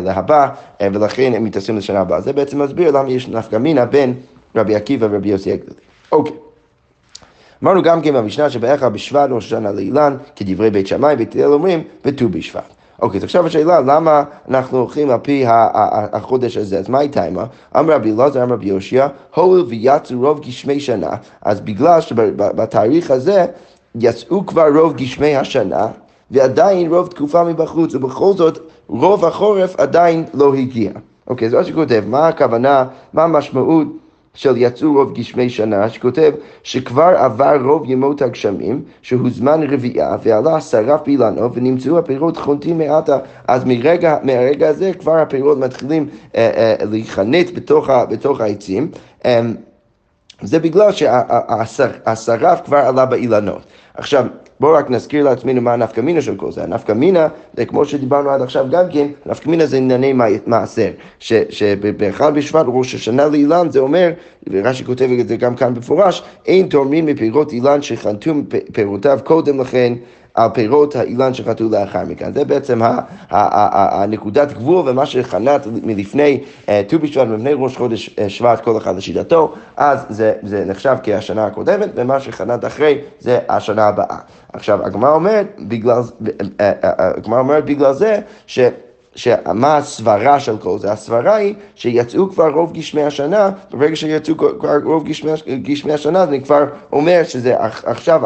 להבא, 0.03 0.49
ולכן 0.81 1.33
הם 1.35 1.43
מתאסרים 1.43 1.77
לשנה 1.77 1.99
הבאה. 1.99 2.21
זה 2.21 2.33
בעצם 2.33 2.61
מסביר 2.61 2.91
למה 2.91 3.09
יש 3.09 3.27
נפקא 3.27 3.55
מינה 3.57 3.85
בין 3.85 4.13
רבי 4.55 4.75
עקיבא 4.75 5.07
ורבי 5.11 5.29
יוסי 5.29 5.51
הגלילי. 5.51 5.73
אוקיי. 6.11 6.48
אמרנו 7.63 7.81
גם 7.81 8.01
כן 8.01 8.13
במשנה 8.13 8.49
שבאחד 8.49 8.93
בשבט 8.93 9.29
ראש 9.31 9.45
השנה 9.45 9.71
לאילן, 9.71 10.17
כדברי 10.35 10.69
בית 10.69 10.87
שמאי, 10.87 11.15
בית 11.15 11.35
הלל 11.35 11.53
אומרים, 11.53 11.83
בט"ו 12.05 12.29
בשבט. 12.29 12.73
אוקיי, 13.01 13.17
אז 13.17 13.23
עכשיו 13.23 13.45
השאלה, 13.45 13.79
למה 13.79 14.23
אנחנו 14.49 14.77
הולכים 14.77 15.09
על 15.09 15.19
פי 15.21 15.43
החודש 15.47 16.57
הזה? 16.57 16.79
אז 16.79 16.89
מה 16.89 16.99
הייתה 16.99 17.23
עימה? 17.23 17.45
אמר 17.79 17.93
רבי 17.93 18.11
אלעזר, 18.11 18.43
אמר 18.43 18.53
רבי 18.53 18.69
יושיע, 18.69 19.07
הואיל 19.35 19.65
ויצאו 19.67 20.19
רוב 20.19 20.39
גשמי 20.39 20.79
שנה, 20.79 21.09
אז 21.41 21.61
בגלל 21.61 22.01
שבתאריך 22.01 23.11
הזה 23.11 23.45
יצאו 23.95 24.45
כבר 24.45 24.67
רוב 24.75 24.93
גשמי 24.93 25.35
השנה, 25.35 25.87
ועדיין 26.31 26.93
רוב 26.93 27.07
תקופה 27.07 27.43
מבחוץ, 27.43 27.95
ובכל 27.95 28.33
זאת 28.33 28.59
רוב 28.87 29.25
החורף 29.25 29.79
עדיין 29.79 30.23
לא 30.33 30.53
הגיע. 30.53 30.91
אוקיי, 31.27 31.47
אז 31.47 31.53
מה 31.53 31.63
שכותב, 31.63 32.03
מה 32.07 32.27
הכוונה, 32.27 32.85
מה 33.13 33.23
המשמעות 33.23 33.87
של 34.33 34.57
יצאו 34.57 34.93
רוב 34.93 35.13
גשמי 35.13 35.49
שנה, 35.49 35.89
שכותב 35.89 36.31
שכבר 36.63 37.13
עבר 37.17 37.57
רוב 37.63 37.89
ימות 37.89 38.21
הגשמים, 38.21 38.83
שהוא 39.01 39.29
זמן 39.31 39.63
רביעה, 39.69 40.17
ועלה 40.23 40.61
שרף 40.61 41.01
באילנו, 41.05 41.53
ונמצאו 41.53 41.97
הפירות 41.97 42.37
חונטים 42.37 42.77
מעטה, 42.77 43.17
אז 43.47 43.65
מרגע, 43.65 44.17
מהרגע 44.23 44.69
הזה 44.69 44.91
כבר 44.99 45.17
הפירות 45.17 45.57
מתחילים 45.57 46.09
אה, 46.35 46.51
אה, 46.55 46.85
להיחנט 46.85 47.51
בתוך, 47.55 47.89
בתוך 48.09 48.41
העצים. 48.41 48.91
אה, 49.25 49.41
זה 50.41 50.59
בגלל 50.59 50.91
שהשרף 50.91 52.61
כבר 52.65 52.77
עלה 52.77 53.05
באילנות. 53.05 53.61
עכשיו, 53.93 54.25
בואו 54.59 54.73
רק 54.73 54.89
נזכיר 54.89 55.23
לעצמנו 55.23 55.61
מה 55.61 55.73
הנפקא 55.73 56.01
מינה 56.01 56.21
של 56.21 56.35
כל 56.35 56.51
זה. 56.51 56.63
הנפקא 56.63 56.91
מינה, 56.91 57.27
זה 57.57 57.65
כמו 57.65 57.85
שדיברנו 57.85 58.29
עד 58.29 58.41
עכשיו 58.41 58.65
גם 58.71 58.83
כן, 58.91 59.07
הנפקא 59.25 59.49
מינה 59.49 59.65
זה 59.65 59.77
ענייני 59.77 60.13
מעשר. 60.45 60.89
שבאחד 61.49 62.35
בשבט 62.35 62.65
ראש 62.67 62.95
השנה 62.95 63.27
לאילן 63.27 63.69
זה 63.69 63.79
אומר, 63.79 64.11
ורש"י 64.49 64.85
כותב 64.85 65.09
את 65.19 65.27
זה 65.27 65.35
גם 65.35 65.55
כאן 65.55 65.73
במפורש, 65.73 66.23
אין 66.45 66.67
תורמים 66.67 67.05
מפירות 67.05 67.51
אילן 67.51 67.81
שחנתו 67.81 68.33
פירותיו 68.73 69.19
קודם 69.23 69.59
לכן. 69.59 69.93
על 70.33 70.49
פירות 70.53 70.95
האילן 70.95 71.33
שחטאו 71.33 71.69
לאחר 71.69 72.05
מכן. 72.07 72.33
זה 72.33 72.45
בעצם 72.45 72.81
הנקודת 73.29 74.53
גבול 74.53 74.89
ומה 74.89 75.05
שחנת 75.05 75.67
מלפני 75.83 76.43
אה, 76.69 76.81
ט"ו 76.87 76.99
בשבט 76.99 77.27
ומלפני 77.27 77.53
ראש 77.53 77.77
חודש 77.77 78.09
אה, 78.19 78.29
שבט 78.29 78.61
כל 78.63 78.77
אחד 78.77 78.95
לשיטתו, 78.97 79.53
אז 79.77 80.05
זה, 80.09 80.33
זה 80.43 80.65
נחשב 80.65 80.95
כשנה 81.03 81.45
הקודמת, 81.45 81.89
ומה 81.95 82.19
שחנת 82.19 82.65
אחרי 82.65 82.97
זה 83.19 83.39
השנה 83.49 83.87
הבאה. 83.87 84.17
עכשיו, 84.53 84.85
הגמרא 84.85 85.11
אומרת, 85.11 85.47
בגלל, 85.59 86.01
אה, 86.59 87.11
אומרת 87.31 87.65
בגלל 87.65 87.93
זה, 87.93 88.19
ש... 88.47 88.59
שמה 89.19 89.77
הסברה 89.77 90.39
של 90.39 90.57
כל 90.57 90.79
זה? 90.79 90.91
הסברה 90.91 91.35
היא 91.35 91.53
שיצאו 91.75 92.29
כבר 92.29 92.49
רוב 92.49 92.73
גשמי 92.73 93.03
השנה, 93.03 93.49
ברגע 93.71 93.95
שיצאו 93.95 94.37
כבר 94.37 94.77
רוב 94.83 95.03
גשמי, 95.03 95.31
גשמי 95.61 95.93
השנה, 95.93 96.25
זה 96.25 96.39
כבר 96.39 96.65
אומר 96.91 97.21
שזה 97.23 97.55
עכשיו 97.83 98.21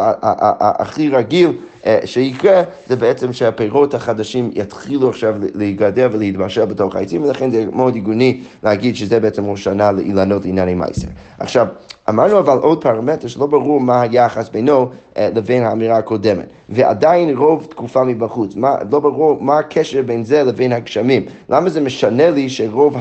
הכי 0.60 1.10
רגיל 1.10 1.52
אה, 1.86 2.00
שיקרה, 2.06 2.62
זה 2.88 2.96
בעצם 2.96 3.34
שהפירות 3.34 3.94
החדשים 3.94 4.52
יתחילו 4.54 5.10
עכשיו 5.10 5.36
להיגדל 5.56 6.10
ולהתבשל 6.12 6.66
בתוך 6.66 6.96
העצים, 6.96 7.24
ולכן 7.24 7.52
זה 7.52 7.66
מאוד 7.72 7.96
הגיוני 7.96 8.42
להגיד 8.64 8.96
שזה 8.96 9.20
בעצם 9.20 9.46
ראש 9.46 9.64
שנה 9.64 9.92
לאילנות 9.92 10.46
לענייני 10.46 10.74
מייסר. 10.74 11.08
עכשיו, 11.40 11.68
אמרנו 12.10 12.40
אבל 12.40 12.58
עוד 12.58 12.82
פרמטר 12.82 13.28
שלא 13.28 13.46
ברור 13.46 13.82
מה 13.82 14.02
היחס 14.02 14.50
בינו 14.50 14.90
אה, 15.18 15.30
לבין 15.36 15.64
האמירה 15.64 15.98
הקודמת, 15.98 16.46
ועדיין 16.70 17.38
רוב 17.38 17.68
תקופה 17.70 18.04
מבחוץ, 18.04 18.56
מה, 18.56 18.76
לא 18.92 19.00
ברור 19.00 19.38
מה 19.42 19.60
הקשר 19.60 20.02
בין 20.02 20.24
זה 20.24 20.44
לבין 20.44 20.74
הגשמים, 20.74 21.26
למה 21.50 21.70
זה 21.70 21.82
משנה 21.82 22.30
לי 22.30 22.50
שרוב 22.50 22.96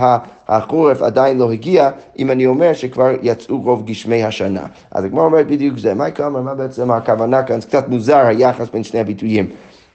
החורף 0.48 1.02
עדיין 1.02 1.38
לא 1.38 1.52
הגיע, 1.52 1.90
אם 2.18 2.30
אני 2.30 2.46
אומר 2.46 2.72
שכבר 2.72 3.10
יצאו 3.22 3.60
רוב 3.60 3.86
גשמי 3.86 4.24
השנה. 4.24 4.66
אז 4.90 5.04
הגמרא 5.04 5.24
אומרת 5.24 5.46
בדיוק 5.46 5.78
זה, 5.78 5.94
מה 5.94 6.06
הכוונה, 6.06 6.40
מה 6.40 6.54
בעצם 6.54 6.90
הכוונה 6.90 7.42
כאן, 7.42 7.60
זה 7.60 7.66
קצת 7.66 7.88
מוזר 7.88 8.26
היחס 8.26 8.68
בין 8.68 8.84
שני 8.84 9.00
הביטויים. 9.00 9.50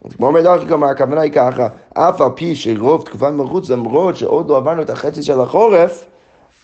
אז 0.05 0.11
כמו 0.13 0.27
אומר 0.27 0.41
דרכי 0.41 0.67
כלומר, 0.67 0.87
הכוונה 0.87 1.21
היא 1.21 1.31
ככה, 1.31 1.67
אף 1.93 2.21
על 2.21 2.29
פי 2.35 2.55
שרוב 2.55 3.01
תקופה 3.01 3.31
מחוץ, 3.31 3.69
למרות 3.69 4.17
שעוד 4.17 4.49
לא 4.49 4.57
עברנו 4.57 4.81
את 4.81 4.89
החצי 4.89 5.23
של 5.23 5.41
החורף, 5.41 6.05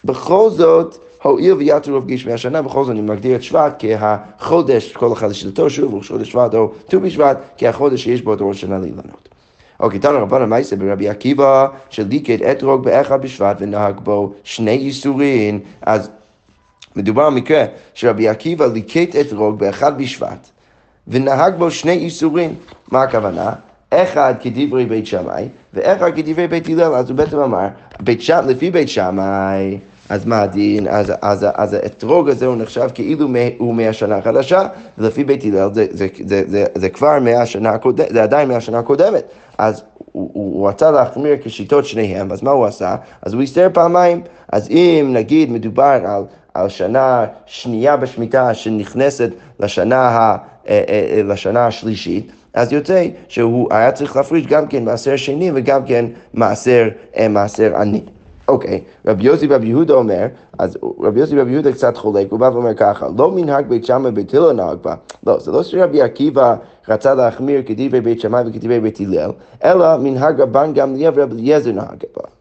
בכל 0.05 0.50
זאת, 0.50 0.97
הואיל 1.24 1.53
ויתר 1.53 1.92
רוב 1.92 2.08
גשמי 2.08 2.34
השנה, 2.34 2.62
בכל 2.62 2.84
זאת 2.84 2.92
אני 2.92 3.01
מגדיר 3.01 3.36
את 3.36 3.44
שבט 3.44 3.84
כחודש, 4.39 4.94
כל 4.94 5.13
אחד 5.13 5.30
לשלטו, 5.30 5.70
שוב, 5.70 5.94
ראש 5.96 6.12
שבט 6.12 6.56
או 6.56 6.72
ט"ו 6.88 7.00
בשבט, 7.00 7.38
כחודש 7.58 8.03
שיש 8.03 8.22
בו 8.22 8.34
את 8.34 8.38
ראש 8.42 8.62
שנה 8.62 8.80
לאילנות. 8.80 9.30
אוקיי, 9.80 10.00
תנא 10.00 10.18
רבן 10.18 10.42
המייסה 10.42 10.75
ברבי 10.75 11.10
עקיבא, 11.10 11.68
שליקט 11.89 12.42
אתרוג 12.42 12.84
באחד 12.84 13.22
בשבט 13.22 13.58
ונהג 13.60 14.00
בו 14.00 14.34
שני 14.44 14.72
איסורים, 14.72 15.60
אז 15.82 16.10
מדובר 16.96 17.24
על 17.24 17.34
מקרה 17.34 17.65
שרבי 17.94 18.30
עקיבא 18.30 18.65
ליקט 18.65 19.15
אתרוג 19.15 19.60
באחד 19.60 19.98
בשבט 19.98 20.50
ונהג 21.08 21.56
בו 21.58 21.72
שני 21.72 21.94
איסורים. 21.94 22.56
מה 22.92 23.03
הכוונה? 23.03 23.51
אחד 23.89 24.34
כדברי 24.39 24.86
בית 24.86 25.08
שמאי 25.08 25.48
ואחד 25.74 26.12
כדברי 26.15 26.48
בית 26.48 26.68
הלל, 26.68 26.96
אז 26.96 27.10
הוא 27.10 27.18
בעצם 27.18 27.39
אמר, 27.39 27.68
בית 28.00 28.22
שם, 28.22 28.42
לפי 28.48 28.72
בית 28.72 28.89
שמאי 28.89 29.80
אז 30.10 30.25
מה 30.25 30.41
הדין? 30.41 30.88
אז, 30.88 31.13
אז, 31.22 31.45
אז 31.55 31.74
האתרוג 31.74 32.29
הזה 32.29 32.45
הוא 32.45 32.55
נחשב 32.55 32.88
כאילו 32.93 33.27
הוא 33.57 33.75
מהשנה 33.75 34.17
החדשה, 34.17 34.67
ולפי 34.98 35.24
בית 35.24 35.43
הלל 35.43 35.69
זה, 35.74 35.86
זה, 35.91 36.07
זה, 36.25 36.43
זה, 36.48 36.65
זה 36.75 36.89
כבר 36.89 37.19
מהשנה 37.19 37.69
הקודמת, 37.69 38.07
זה 38.12 38.24
עדיין 38.24 38.48
מהשנה 38.48 38.79
הקודמת. 38.79 39.24
אז 39.57 39.83
הוא, 40.12 40.29
הוא, 40.33 40.69
רצה 40.69 40.91
להחמיר 40.91 41.36
כשיטות 41.43 41.86
שניהם, 41.86 42.31
אז 42.31 42.43
מה 42.43 42.51
הוא 42.51 42.65
עשה? 42.65 42.95
אז 43.22 43.33
הוא 43.33 43.41
הסתר 43.41 43.69
פעמיים. 43.74 44.22
אז 44.51 44.69
אם 44.69 45.10
נגיד 45.13 45.51
מדובר 45.51 46.00
על, 46.05 46.24
על 46.53 46.69
שנה 46.69 47.25
שנייה 47.45 47.98
בשמיטה 47.98 48.53
שנכנסת 48.53 49.29
לשנה, 49.60 50.01
ה, 50.01 50.38
אה, 50.69 50.83
אה, 50.89 51.17
אה, 51.17 51.24
לשנה 51.24 51.67
השלישית, 51.67 52.31
אז 52.53 52.74
יוצא 52.74 53.05
שהוא 53.27 53.67
היה 53.72 53.91
צריך 53.91 54.15
להפריש 54.15 54.48
גם 54.48 54.67
כן 54.67 54.86
מעשר 54.86 55.15
שני 55.15 55.51
וגם 55.53 55.86
כן 55.86 56.05
מעשר 56.33 57.75
עני. 57.75 58.01
אוקיי, 58.47 58.81
רבי 59.05 59.23
יוסי 59.23 59.47
רבי 59.47 59.67
יהודה 59.67 59.93
אומר, 59.93 60.25
אז 60.59 60.77
רבי 61.00 61.19
יוסי 61.19 61.39
רבי 61.39 61.51
יהודה 61.51 61.71
קצת 61.71 61.97
חולק, 61.97 62.27
הוא 62.31 62.39
בא 62.39 62.50
ואומר 62.53 62.73
ככה, 62.73 63.07
לא 63.17 63.31
מנהג 63.31 63.67
בית 63.67 63.85
שמאי 63.85 64.12
בית 64.12 64.33
הלל 64.33 64.51
נהג 64.51 64.77
בה, 64.81 64.95
לא, 65.27 65.39
זה 65.39 65.51
לא 65.51 65.63
שרבי 65.63 66.01
עקיבא 66.01 66.55
רצה 66.89 67.13
להחמיר 67.13 67.62
כדברי 67.65 68.01
בית 68.01 68.21
שמאי 68.21 68.43
וכדברי 68.47 68.79
בית 68.79 69.00
הלל, 69.00 69.31
אלא 69.63 69.97
מנהג 69.97 70.41
רבן 70.41 70.73
גמליאל 70.73 71.12
ורבי 71.15 71.35
אליעזר 71.35 71.71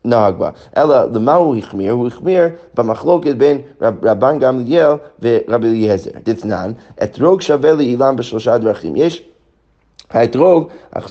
נהג 0.05 0.35
בה, 0.37 0.51
אלא 0.77 1.05
למה 1.13 1.35
הוא 1.35 1.57
החמיר? 1.57 1.93
הוא 1.93 2.07
החמיר 2.07 2.45
במחלוקת 2.75 3.35
בין 3.35 3.59
רבן 3.81 4.39
גמליאל 4.39 4.93
ורבי 5.23 5.69
אליעזר. 5.69 6.11
דתנן, 6.25 6.73
אתרוג 7.03 7.41
שווה 7.41 7.73
לאילן 7.73 8.17
בשלושה 8.17 8.59
דרכים. 8.59 8.97
יש 8.97 9.32
האתרוג, 10.13 10.69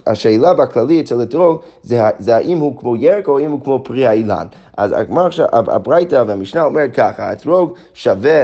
השאלה 0.07 0.53
בכללי 0.53 1.01
אצל 1.01 1.21
אתרוג 1.23 1.61
זה, 1.83 2.01
זה 2.19 2.35
האם 2.35 2.57
הוא 2.57 2.79
כמו 2.79 2.95
ירק 2.95 3.27
או 3.27 3.39
האם 3.39 3.51
הוא 3.51 3.61
כמו 3.63 3.83
פרי 3.83 4.07
האילן. 4.07 4.47
אז 4.77 4.91
הגמר 4.97 5.25
עכשיו, 5.25 5.47
הברייתא 5.51 6.23
והמשנה 6.27 6.63
אומר 6.63 6.91
ככה, 6.93 7.29
האתרוג 7.29 7.73
שווה 7.93 8.43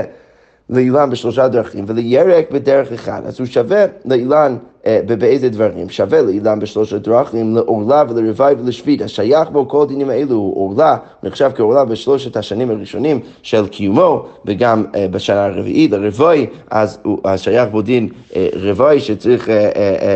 לאילן 0.70 1.10
בשלושה 1.10 1.48
דרכים 1.48 1.84
ולירק 1.88 2.50
בדרך 2.50 2.92
אחד. 2.92 3.22
אז 3.26 3.40
הוא 3.40 3.46
שווה 3.46 3.84
לאילן 4.04 4.56
אה, 4.86 5.00
באיזה 5.18 5.48
דברים? 5.48 5.88
שווה 5.88 6.22
לאילן 6.22 6.58
בשלושה 6.58 6.98
דרכים, 6.98 7.54
לעורלה 7.54 8.04
ולרוואי 8.08 8.54
ולשביעית. 8.58 9.02
השייך 9.02 9.50
בו 9.50 9.68
כל 9.68 9.82
הדינים 9.82 10.10
האלו 10.10 10.34
הוא 10.34 10.56
עורלה, 10.56 10.96
נחשב 11.22 11.50
כעורלה 11.54 11.84
בשלושת 11.84 12.36
השנים 12.36 12.70
הראשונים 12.70 13.20
של 13.42 13.66
קיומו, 13.66 14.26
וגם 14.44 14.84
אה, 14.94 15.08
בשנה 15.08 15.44
הרביעית 15.44 15.90
לרוואי, 15.90 16.46
אז 16.70 16.98
הוא 17.02 17.18
שייך 17.36 17.68
בו 17.70 17.82
דין 17.82 18.08
אה, 18.36 18.48
רוואי 18.62 19.00
שצריך, 19.00 19.50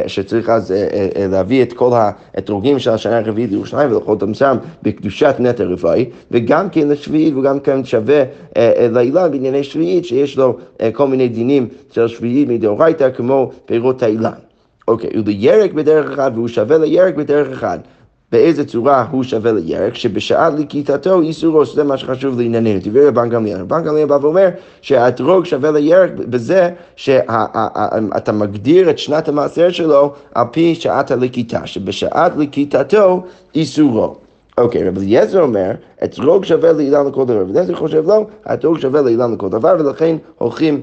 שצריך 0.07 0.49
אז 0.49 0.75
להביא 1.31 1.63
את 1.63 1.73
כל 1.73 1.91
האתרוגים 1.95 2.79
של 2.79 2.91
השנה 2.91 3.19
הרביעית 3.19 3.51
לירושלים 3.51 3.91
ולאכול 3.91 4.15
אותם 4.15 4.35
שם 4.35 4.57
בקדושת 4.83 5.35
נטע 5.39 5.65
רוואי, 5.65 6.07
וגם 6.31 6.71
כן 6.71 6.89
לשביעית 6.89 7.35
וגם 7.37 7.61
כן 7.61 7.85
שווה 7.85 8.23
לאילן 8.91 9.31
בענייני 9.31 9.65
שביעית 9.65 10.05
שיש 10.05 10.39
לו 10.39 10.57
כל 10.93 11.07
מיני 11.07 11.29
דינים 11.29 11.69
של 11.93 12.09
שביעית 12.09 12.49
מדאורייתא 12.49 13.11
כמו 13.11 13.51
פירות 13.67 14.03
האילן. 14.03 14.52
אוקיי, 14.89 15.11
הוא 15.17 15.25
לירק 15.27 15.73
בדרך 15.73 16.11
אחד 16.11 16.31
והוא 16.35 16.49
שווה 16.49 16.79
לירק 16.79 17.15
בדרך 17.15 17.49
אחד. 17.53 17.79
באיזה 18.33 18.65
צורה 18.65 19.07
הוא 19.11 19.23
שווה 19.23 19.53
לירק, 19.53 19.95
שבשעת 19.95 20.53
לקיטתו 20.59 21.21
איסורו, 21.21 21.67
שזה 21.67 21.85
מה 21.85 21.97
שחשוב 21.97 22.41
לענייננו. 22.41 22.81
דברי 22.83 23.07
רבן 23.07 23.29
גמליאל. 23.29 23.61
רבן 23.61 23.85
גמליאל 23.85 24.07
בא 24.07 24.19
ואומר 24.23 24.49
שהאתרוג 24.81 25.45
שווה 25.45 25.71
לירק 25.71 26.11
בזה 26.17 26.71
שאתה 26.97 28.33
מגדיר 28.33 28.91
את 28.91 28.99
שנת 28.99 29.29
המעשר 29.29 29.71
שלו 29.71 30.13
על 30.35 30.47
פי 30.51 30.75
שעת 30.75 31.11
הלקיטה, 31.11 31.67
שבשעת 31.67 32.37
לקיטתו 32.37 33.23
איסורו. 33.55 34.15
אוקיי, 34.59 34.89
רב 34.89 34.99
אליעזר 34.99 35.43
אומר, 35.43 35.71
אתרוג 36.05 36.45
שווה 36.45 36.73
לאילן 36.73 37.07
לכל 37.07 37.25
דבר, 37.25 37.43
אליעזר 37.51 37.75
חושב 37.75 38.07
לא, 38.07 38.27
האתרוג 38.45 38.79
שווה 38.79 39.03
לאילן 39.03 39.33
לכל 39.33 39.49
דבר, 39.49 39.77
ולכן 39.79 40.17
הולכים 40.39 40.81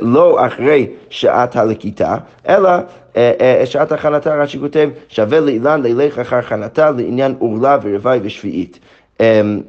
לא 0.00 0.46
אחרי 0.46 0.86
שעת 1.10 1.56
הלקיטה, 1.56 2.16
אלא 2.48 2.70
אה, 3.16 3.32
אה, 3.40 3.66
שעת 3.66 3.92
הכנתה, 3.92 4.34
רש"י 4.34 4.58
כותב, 4.58 4.88
שווה 5.08 5.40
לאילן 5.40 5.82
לילך 5.82 6.18
אחר 6.18 6.36
הכנתה 6.36 6.90
לעניין 6.90 7.34
עורלה 7.38 7.78
ורווי 7.82 8.20
ושביעית. 8.22 8.78
אמ, 9.20 9.60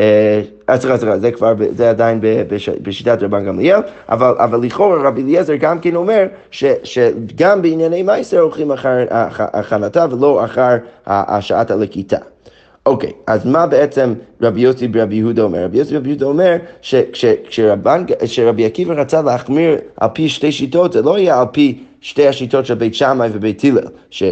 אה, 0.00 0.42
סליחה, 0.76 0.98
סליחה, 0.98 1.18
זה 1.18 1.32
כבר, 1.32 1.54
זה 1.76 1.90
עדיין 1.90 2.20
בשיטת 2.82 3.22
רבן 3.22 3.44
גמליאל, 3.44 3.80
אבל, 4.08 4.34
אבל 4.38 4.60
לכאורה 4.60 5.08
רבי 5.08 5.22
אליעזר 5.22 5.54
גם 5.54 5.78
כן 5.78 5.96
אומר 5.96 6.26
ש, 6.50 6.64
שגם 6.84 7.62
בענייני 7.62 8.02
מייסר 8.02 8.40
הולכים 8.40 8.72
אחר 8.72 9.04
הכנתה 9.38 10.06
ולא 10.10 10.44
אחר 10.44 10.76
שעת 11.40 11.70
הלקיטה. 11.70 12.18
אוקיי, 12.86 13.12
אז 13.26 13.46
מה 13.46 13.66
בעצם 13.66 14.14
רבי 14.42 14.60
יוסי 14.60 14.88
ברבי 14.88 15.14
יהודה 15.14 15.42
אומר? 15.42 15.64
רבי 15.64 15.78
יוסי 15.78 15.94
ברבי 15.94 16.08
יהודה 16.08 16.26
אומר 16.26 16.56
שכשרבי 16.82 18.64
עקיבא 18.66 18.94
רצה 18.94 19.22
להחמיר 19.22 19.76
על 19.96 20.08
פי 20.12 20.28
שתי 20.28 20.52
שיטות, 20.52 20.92
זה 20.92 21.02
לא 21.02 21.18
יהיה 21.18 21.40
על 21.40 21.46
פי 21.52 21.84
שתי 22.00 22.28
השיטות 22.28 22.66
של 22.66 22.74
בית 22.74 22.94
שמאי 22.94 23.28
ובית 23.32 23.64
הלל, 23.64 23.86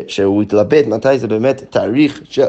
שהוא 0.09 0.43
התלבט 0.43 0.87
מתי 0.87 1.19
זה 1.19 1.29
באמת 1.29 1.63
תאריך 1.71 2.21
של... 2.31 2.45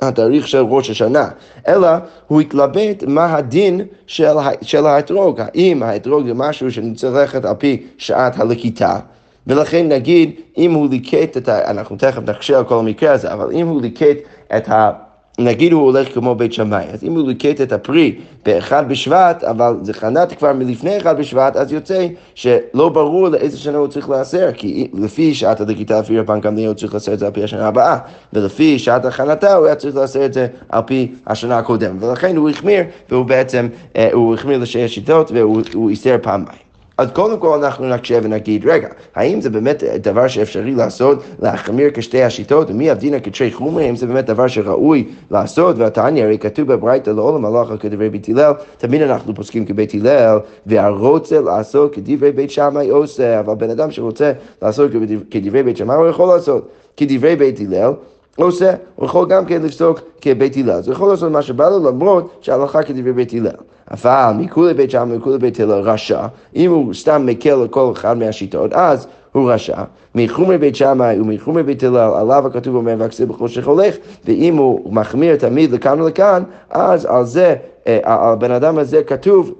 התאריך 0.00 0.48
של 0.48 0.58
ראש 0.58 0.90
השנה, 0.90 1.28
אלא 1.68 1.88
הוא 2.26 2.40
התלבט 2.40 3.04
מה 3.06 3.36
הדין 3.36 3.80
של, 4.06 4.36
של 4.62 4.86
האתרוג, 4.86 5.40
האם 5.40 5.82
האתרוג 5.82 6.26
זה 6.26 6.34
משהו 6.34 6.70
שנצטרך 6.70 7.14
ללכת 7.14 7.44
על 7.44 7.54
פי 7.54 7.82
שעת 7.98 8.40
הלקיטה, 8.40 8.98
ולכן 9.46 9.88
נגיד 9.88 10.32
אם 10.58 10.72
הוא 10.72 10.88
ליקט 10.90 11.36
את 11.36 11.48
ה... 11.48 11.70
אנחנו 11.70 11.96
תכף 11.96 12.22
נחשב 12.22 12.54
על 12.54 12.64
כל 12.64 12.78
המקרה 12.78 13.12
הזה, 13.12 13.32
אבל 13.32 13.52
אם 13.52 13.66
הוא 13.66 13.82
ליקט 13.82 14.16
את 14.56 14.68
ה... 14.68 14.90
נגיד 15.38 15.72
הוא 15.72 15.82
הולך 15.82 16.14
כמו 16.14 16.34
בית 16.34 16.52
שמאי, 16.52 16.84
אז 16.92 17.04
אם 17.04 17.16
הוא 17.16 17.28
ליקט 17.28 17.60
את 17.60 17.72
הפרי 17.72 18.14
באחד 18.44 18.88
בשבט, 18.88 19.44
אבל 19.44 19.76
זה 19.82 19.92
חנת 19.92 20.32
כבר 20.32 20.52
מלפני 20.52 20.96
אחד 20.96 21.18
בשבט, 21.18 21.56
אז 21.56 21.72
יוצא 21.72 22.06
שלא 22.34 22.88
ברור 22.88 23.28
לאיזה 23.28 23.58
שנה 23.58 23.78
הוא 23.78 23.86
צריך 23.86 24.10
לעשר, 24.10 24.50
כי 24.52 24.88
לפי 24.92 25.34
שעת 25.34 25.60
הלקיטה, 25.60 26.00
לפי 26.00 26.18
רבן 26.18 26.40
גמליאל 26.40 26.66
הוא 26.68 26.74
צריך 26.74 26.94
לעשר 26.94 27.12
את 27.12 27.18
זה 27.18 27.26
על 27.26 27.32
פי 27.32 27.44
השנה 27.44 27.68
הבאה, 27.68 27.98
ולפי 28.32 28.78
שעת 28.78 29.04
החנתה 29.04 29.54
הוא 29.54 29.66
היה 29.66 29.74
צריך 29.74 29.96
לעשר 29.96 30.24
את 30.24 30.32
זה 30.32 30.46
על 30.68 30.82
פי 30.86 31.12
השנה 31.26 31.58
הקודמת, 31.58 32.02
ולכן 32.02 32.36
הוא 32.36 32.50
החמיר, 32.50 32.82
והוא 33.10 33.24
בעצם, 33.24 33.68
אה, 33.96 34.08
הוא 34.12 34.34
החמיר 34.34 34.58
לשתי 34.58 34.84
השיטות 34.84 35.30
והוא 35.30 35.90
איסר 35.90 36.16
פעמיים. 36.22 36.64
אז 36.98 37.08
קודם 37.12 37.38
כל 37.38 37.64
אנחנו 37.64 37.88
נקשה 37.88 38.18
ונגיד, 38.22 38.66
רגע, 38.66 38.88
האם 39.14 39.40
זה 39.40 39.50
באמת 39.50 39.82
דבר 39.82 40.28
שאפשרי 40.28 40.74
לעשות, 40.74 41.22
להחמיר 41.42 41.90
כשתי 41.94 42.22
השיטות, 42.22 42.70
ומי 42.70 42.92
אבדינא 42.92 43.18
כתרי 43.22 43.52
חומרי, 43.52 43.84
האם 43.84 43.96
זה 43.96 44.06
באמת 44.06 44.26
דבר 44.26 44.46
שראוי 44.46 45.08
לעשות, 45.30 45.78
והתניא, 45.78 46.24
הרי 46.24 46.38
כתוב 46.38 46.72
בברייתא 46.72 47.10
לעולם 47.10 47.44
הלכה 47.44 47.76
כדברי 47.76 48.10
בית 48.10 48.28
הלל, 48.28 48.52
תמיד 48.78 49.02
אנחנו 49.02 49.34
פוסקים 49.34 49.66
כבית 49.66 49.94
הלל, 49.94 50.38
והרוצה 50.66 51.40
לעשות 51.40 51.94
כדברי 51.94 52.32
בית 52.32 52.50
שמאי 52.50 52.88
עושה, 52.88 53.40
אבל 53.40 53.54
בן 53.54 53.70
אדם 53.70 53.90
שרוצה 53.90 54.32
לעשות 54.62 54.90
כדברי 55.30 55.62
בית 55.62 55.76
שמאי, 55.76 55.96
הוא 55.96 56.06
יכול 56.06 56.28
לעשות. 56.28 56.68
כדברי 56.96 57.36
בית 57.36 57.60
הלל. 57.60 57.92
עושה, 58.36 58.74
הוא 58.96 59.06
יכול 59.06 59.28
גם 59.28 59.44
כן 59.46 59.62
לפסוק 59.62 60.00
כבית 60.20 60.56
הלל. 60.56 60.70
אז 60.70 60.86
הוא 60.86 60.94
יכול 60.94 61.08
לעשות 61.08 61.32
מה 61.32 61.42
שבא 61.42 61.68
לו 61.68 61.78
למרות 61.78 62.38
שההלכה 62.40 62.82
כדברי 62.82 63.12
בית 63.12 63.32
הלל. 63.32 63.50
אבל 63.90 64.32
מכולי 64.38 64.74
בית 64.74 64.90
שמאי 64.90 65.16
ומכולי 65.16 65.38
בית 65.38 65.60
הלל 65.60 65.80
רשע, 65.80 66.26
אם 66.56 66.70
הוא 66.70 66.94
סתם 66.94 67.26
מקל 67.26 67.50
על 67.50 67.68
כל 67.68 67.90
אחד 67.92 68.18
מהשיטות, 68.18 68.72
אז 68.72 69.06
הוא 69.32 69.50
רשע. 69.50 69.82
מחומרי 70.14 70.58
בית 70.58 70.76
שמאי 70.76 71.20
ומחומרי 71.20 71.62
בית 71.62 71.82
הלל, 71.82 72.10
עליו 72.16 72.46
הכתוב 72.46 72.74
אומר 72.74 72.94
והכסיל 72.98 73.26
בחושך 73.26 73.66
הולך, 73.66 73.94
ואם 74.24 74.56
הוא 74.56 74.92
מחמיר 74.94 75.36
תמיד 75.36 75.72
לכאן 75.72 76.00
ולכאן, 76.00 76.42
אז 76.70 77.04
על 77.04 77.24
זה, 77.24 77.54
אה, 77.86 77.98
על 78.02 78.32
הבן 78.32 78.50
אדם 78.50 78.78
הזה 78.78 79.02
כתוב 79.02 79.52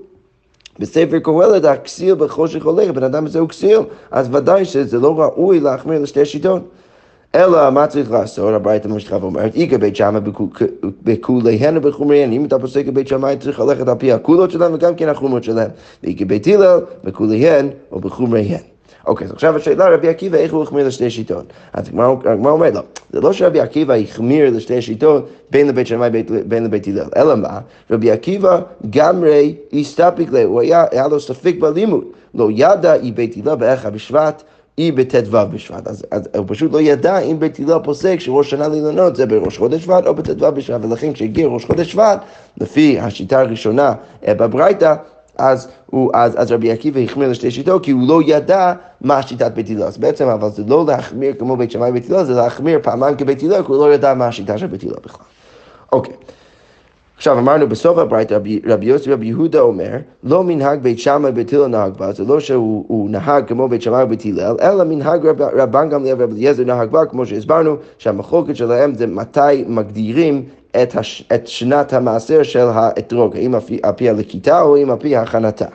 בספר 0.78 1.18
קהלת, 1.18 1.64
הכסיל 1.64 2.14
בחושך 2.14 2.64
הולך, 2.64 2.88
הבן 2.88 3.02
אדם 3.02 3.26
הזה 3.26 3.38
הוא 3.38 3.48
כסיל, 3.48 3.78
אז 4.10 4.28
ודאי 4.32 4.64
שזה 4.64 4.98
לא 4.98 5.20
ראוי 5.20 5.60
להחמיר 5.60 6.02
לשתי 6.02 6.24
שיטות. 6.24 6.62
אלא 7.34 7.70
מה 7.70 7.86
צריך 7.86 8.10
לעשות? 8.10 8.54
הברייתא 8.54 8.88
ממשיכה 8.88 9.16
ואומרת, 9.20 9.56
איכא 9.56 9.76
בית 9.76 9.96
שמאי 9.96 10.20
בכוליהן 11.02 11.76
ובחומריהן, 11.76 12.32
אם 12.32 12.44
אתה 12.44 12.58
פוסק 12.58 12.86
בבית 12.86 13.08
שמאי 13.08 13.36
צריך 13.36 13.60
ללכת 13.60 13.88
על 13.88 13.94
פי 13.98 14.12
הקולות 14.12 14.50
שלהם 14.50 14.74
וגם 14.74 14.94
כן 14.94 15.08
החומות 15.08 15.44
שלהם, 15.44 15.70
ואיכא 16.02 16.24
בית 16.24 16.46
הלל 16.46 16.80
בכוליהן 17.04 17.68
ובחומריהן. 17.92 18.60
אוקיי, 19.06 19.26
אז 19.26 19.32
עכשיו 19.32 19.56
השאלה 19.56 19.88
רבי 19.88 20.08
עקיבא, 20.08 20.38
איך 20.38 20.52
הוא 20.52 20.62
החמיר 20.62 20.86
לשתי 20.86 21.10
שיטות? 21.10 21.44
אז 21.72 21.88
הגמרא 22.24 22.52
אומר 22.52 22.70
לו, 22.70 22.80
זה 23.12 23.20
לא 23.20 23.32
שרבי 23.32 23.60
עקיבא 23.60 23.94
החמיר 23.94 24.50
לשתי 24.50 24.82
שיטות 24.82 25.28
בין 25.50 25.68
לבית 25.68 25.86
שמאי 25.86 26.10
בין 26.46 26.64
לבית 26.64 26.86
הלל, 26.88 27.08
אלא 27.16 27.36
מה? 27.36 27.58
רבי 27.90 28.10
עקיבא 28.10 28.60
גמרי 28.90 29.54
הסתפק 29.72 30.26
לה, 30.30 30.44
הוא 30.44 30.60
היה, 30.60 30.84
היה 30.90 31.08
לו 31.08 31.20
ספק 31.20 31.54
בלימוד, 31.60 32.04
לא 32.34 32.48
ידע 32.52 32.94
אי 32.94 33.12
בית 33.12 33.36
הלל 33.46 33.54
באיכה 33.54 33.90
בשבט 33.90 34.42
היא 34.76 34.92
בט"ו 34.92 35.38
בשבט. 35.52 35.88
אז, 35.88 36.04
אז 36.10 36.28
הוא 36.36 36.44
פשוט 36.48 36.72
לא 36.72 36.80
ידע 36.80 37.18
אם 37.18 37.38
בית 37.38 37.58
הלל 37.58 37.78
פוסק 37.84 38.16
שראש 38.20 38.50
שנה 38.50 38.68
לאילנות 38.68 39.16
זה 39.16 39.26
בראש 39.26 39.58
חודש 39.58 39.82
שבט 39.82 40.06
או 40.06 40.14
בט"ו 40.14 40.52
בשבט, 40.52 40.84
ולכן 40.84 41.12
כשהגיע 41.12 41.46
ראש 41.46 41.64
חודש 41.64 41.92
שבט, 41.92 42.20
לפי 42.60 43.00
השיטה 43.00 43.40
הראשונה 43.40 43.92
אה, 44.26 44.34
בברייתא, 44.34 44.94
אז, 45.38 45.68
אז, 46.14 46.34
אז 46.36 46.52
רבי 46.52 46.72
עקיבא 46.72 47.00
החמיר 47.00 47.28
לשתי 47.28 47.50
שיטות, 47.50 47.84
כי 47.84 47.90
הוא 47.90 48.08
לא 48.08 48.20
ידע 48.26 48.72
מה 49.00 49.22
שיטת 49.22 49.52
בית 49.52 49.70
הלל. 49.70 49.82
אז 49.82 49.98
בעצם, 49.98 50.28
אבל 50.28 50.50
זה 50.50 50.62
לא 50.66 50.84
להחמיר 50.86 51.34
כמו 51.38 51.56
בית 51.56 51.70
שמאי 51.70 51.90
ובית 51.90 52.10
הלל, 52.10 52.24
זה 52.24 52.34
להחמיר 52.34 52.78
פעמיים 52.82 53.16
כבית 53.16 53.42
הלל, 53.42 53.62
כי 53.62 53.72
הוא 53.72 53.86
לא 53.86 53.94
ידע 53.94 54.14
מה 54.14 54.26
השיטה 54.26 54.58
של 54.58 54.66
בית 54.66 54.82
הלל 54.82 54.94
בכלל. 55.04 55.26
אוקיי. 55.92 56.14
עכשיו 57.16 57.38
אמרנו 57.38 57.68
בסוף 57.68 57.98
הברייתא 57.98 58.38
רבי 58.66 58.86
יוסי 58.86 59.12
רבי 59.12 59.26
יהודה 59.26 59.60
אומר 59.60 59.96
לא 60.24 60.44
מנהג 60.44 60.82
בית 60.82 60.98
שמאי 60.98 61.30
ובית 61.30 61.52
הלל 61.52 61.66
נהג 61.66 61.92
בה 61.96 62.12
זה 62.12 62.24
לא 62.24 62.40
שהוא 62.40 63.10
נהג 63.10 63.48
כמו 63.48 63.68
בית 63.68 63.82
שמאי 63.82 64.02
ובית 64.02 64.24
הלל 64.24 64.56
אלא 64.62 64.84
מנהג 64.84 65.26
רב, 65.26 65.42
רבן 65.42 65.88
גמליאל 65.88 66.16
ורבי 66.18 66.34
אליעזר 66.34 66.64
נהג 66.64 66.90
בה 66.90 67.06
כמו 67.06 67.26
שהסברנו 67.26 67.76
שהמחלוקת 67.98 68.56
שלהם 68.56 68.94
זה 68.94 69.06
מתי 69.06 69.64
מגדירים 69.66 70.42
את, 70.82 70.96
הש, 70.96 71.24
את 71.34 71.48
שנת 71.48 71.92
המעשר 71.92 72.42
של 72.42 72.66
האתרוג 72.74 73.36
האם 73.36 73.54
על 73.82 73.92
פי 73.96 74.08
הלקיטה 74.08 74.62
או 74.62 74.76
אם 74.76 74.90
על 74.90 74.96
פי 74.98 75.16
הכנתה 75.16 75.66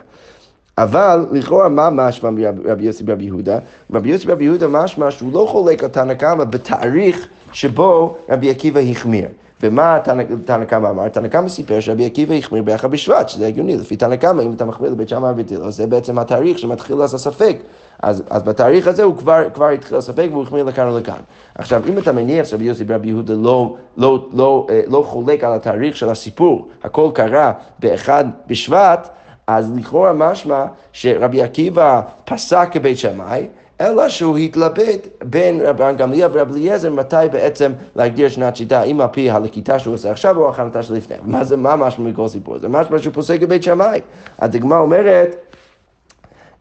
אבל 0.78 1.26
לכאורה 1.32 1.68
מה 1.68 1.90
משמע 1.90 2.30
מרבי 2.30 2.84
יוסי 2.84 3.04
ברבי 3.04 3.24
יהודה? 3.24 3.58
רבי 3.92 4.10
יוסי 4.10 4.26
ברבי 4.26 4.44
יהודה 4.44 4.68
משמע 4.68 5.10
שהוא 5.10 5.32
לא 5.32 5.46
חולק 5.48 5.84
על 5.84 5.90
תנא 5.90 6.14
קמא 6.14 6.44
בתאריך 6.44 7.28
שבו 7.52 8.16
רבי 8.30 8.50
עקיבא 8.50 8.80
החמיר. 8.80 9.28
ומה 9.62 9.98
תנא 10.44 10.64
קמא 10.64 10.88
אמר? 10.88 11.08
תנא 11.08 11.28
קמא 11.28 11.48
סיפר 11.48 11.80
שרבי 11.80 12.06
עקיבא 12.06 12.34
החמיר 12.34 12.62
באחד 12.62 12.90
בשבט, 12.90 13.28
שזה 13.28 13.46
הגיוני, 13.46 13.76
לפי 13.76 13.96
תנא 13.96 14.16
קמא, 14.16 14.42
אם 14.42 14.52
אתה 14.52 14.64
מחמיר 14.64 14.90
לבית 14.90 15.08
שמאי 15.08 15.30
ובית 15.30 15.52
הלל, 15.52 15.70
זה 15.70 15.86
בעצם 15.86 16.18
התאריך 16.18 16.58
שמתחיל 16.58 16.96
לעשות 16.96 17.20
ספק. 17.20 17.56
אז, 18.02 18.22
אז 18.30 18.42
בתאריך 18.42 18.86
הזה 18.86 19.02
הוא 19.02 19.16
כבר, 19.16 19.42
כבר 19.54 19.68
התחיל 19.68 19.98
לספק 19.98 20.28
והוא 20.30 20.42
החמיר 20.42 20.64
לכאן 20.64 20.88
ולכאן. 20.88 21.20
עכשיו, 21.54 21.82
אם 21.88 21.98
אתה 21.98 22.12
מניח 22.12 22.46
שרבי 22.46 22.64
יוסי 22.64 22.84
ברבי 22.84 23.08
יהודה 23.08 23.34
לא, 23.34 23.40
לא, 23.40 23.76
לא, 23.96 24.26
לא, 24.32 24.66
לא 24.86 25.02
חולק 25.06 25.44
על 25.44 25.52
התאריך 25.52 25.96
של 25.96 26.08
הסיפור, 26.08 26.68
הכל 26.84 27.10
קרה 27.14 27.52
באחד 27.78 28.24
בשבט, 28.46 29.08
אז 29.46 29.72
לכאורה 29.76 30.12
משמע 30.12 30.64
שרבי 30.92 31.42
עקיבא 31.42 32.00
פסק 32.24 32.68
כבית 32.72 32.98
שמאי, 32.98 33.46
אלא 33.80 34.08
שהוא 34.08 34.38
התלבט 34.38 35.08
בין 35.24 35.60
רבן 35.60 35.96
גמליאל 35.96 36.30
ורבי 36.32 36.52
אליעזר 36.52 36.90
מתי 36.90 37.16
בעצם 37.32 37.72
להגדיר 37.96 38.28
שנת 38.28 38.56
שיטה, 38.56 38.82
אם 38.82 39.00
על 39.00 39.06
פי 39.12 39.30
הלקיטה 39.30 39.78
שהוא 39.78 39.94
עושה 39.94 40.10
עכשיו 40.10 40.36
או 40.36 40.50
הכנתה 40.50 40.82
של 40.82 40.94
לפני. 40.94 41.16
מה 41.22 41.44
זה, 41.44 41.56
מה 41.56 41.76
משמע 41.76 42.08
מכל 42.08 42.28
סיפור? 42.28 42.58
זה 42.58 42.68
משמע 42.68 42.98
שהוא 42.98 43.14
פוסק 43.14 43.40
בבית 43.40 43.62
שמאי. 43.62 44.00
הדגמה 44.38 44.78
אומרת, 44.78 45.36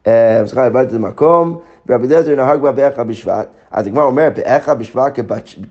אה, 0.08 0.42
סליחה, 0.46 0.66
איבדתי 0.66 0.90
את 0.90 0.96
המקום, 0.96 1.60
ורבי 1.88 2.08
אליעזר 2.08 2.36
נהג 2.36 2.60
בה 2.60 2.72
באחד 2.72 3.08
בשבט. 3.08 3.48
אז 3.72 3.88
הגמרא 3.88 4.04
אומרת, 4.04 4.40
באחד 4.40 4.80
בשבט 4.80 5.20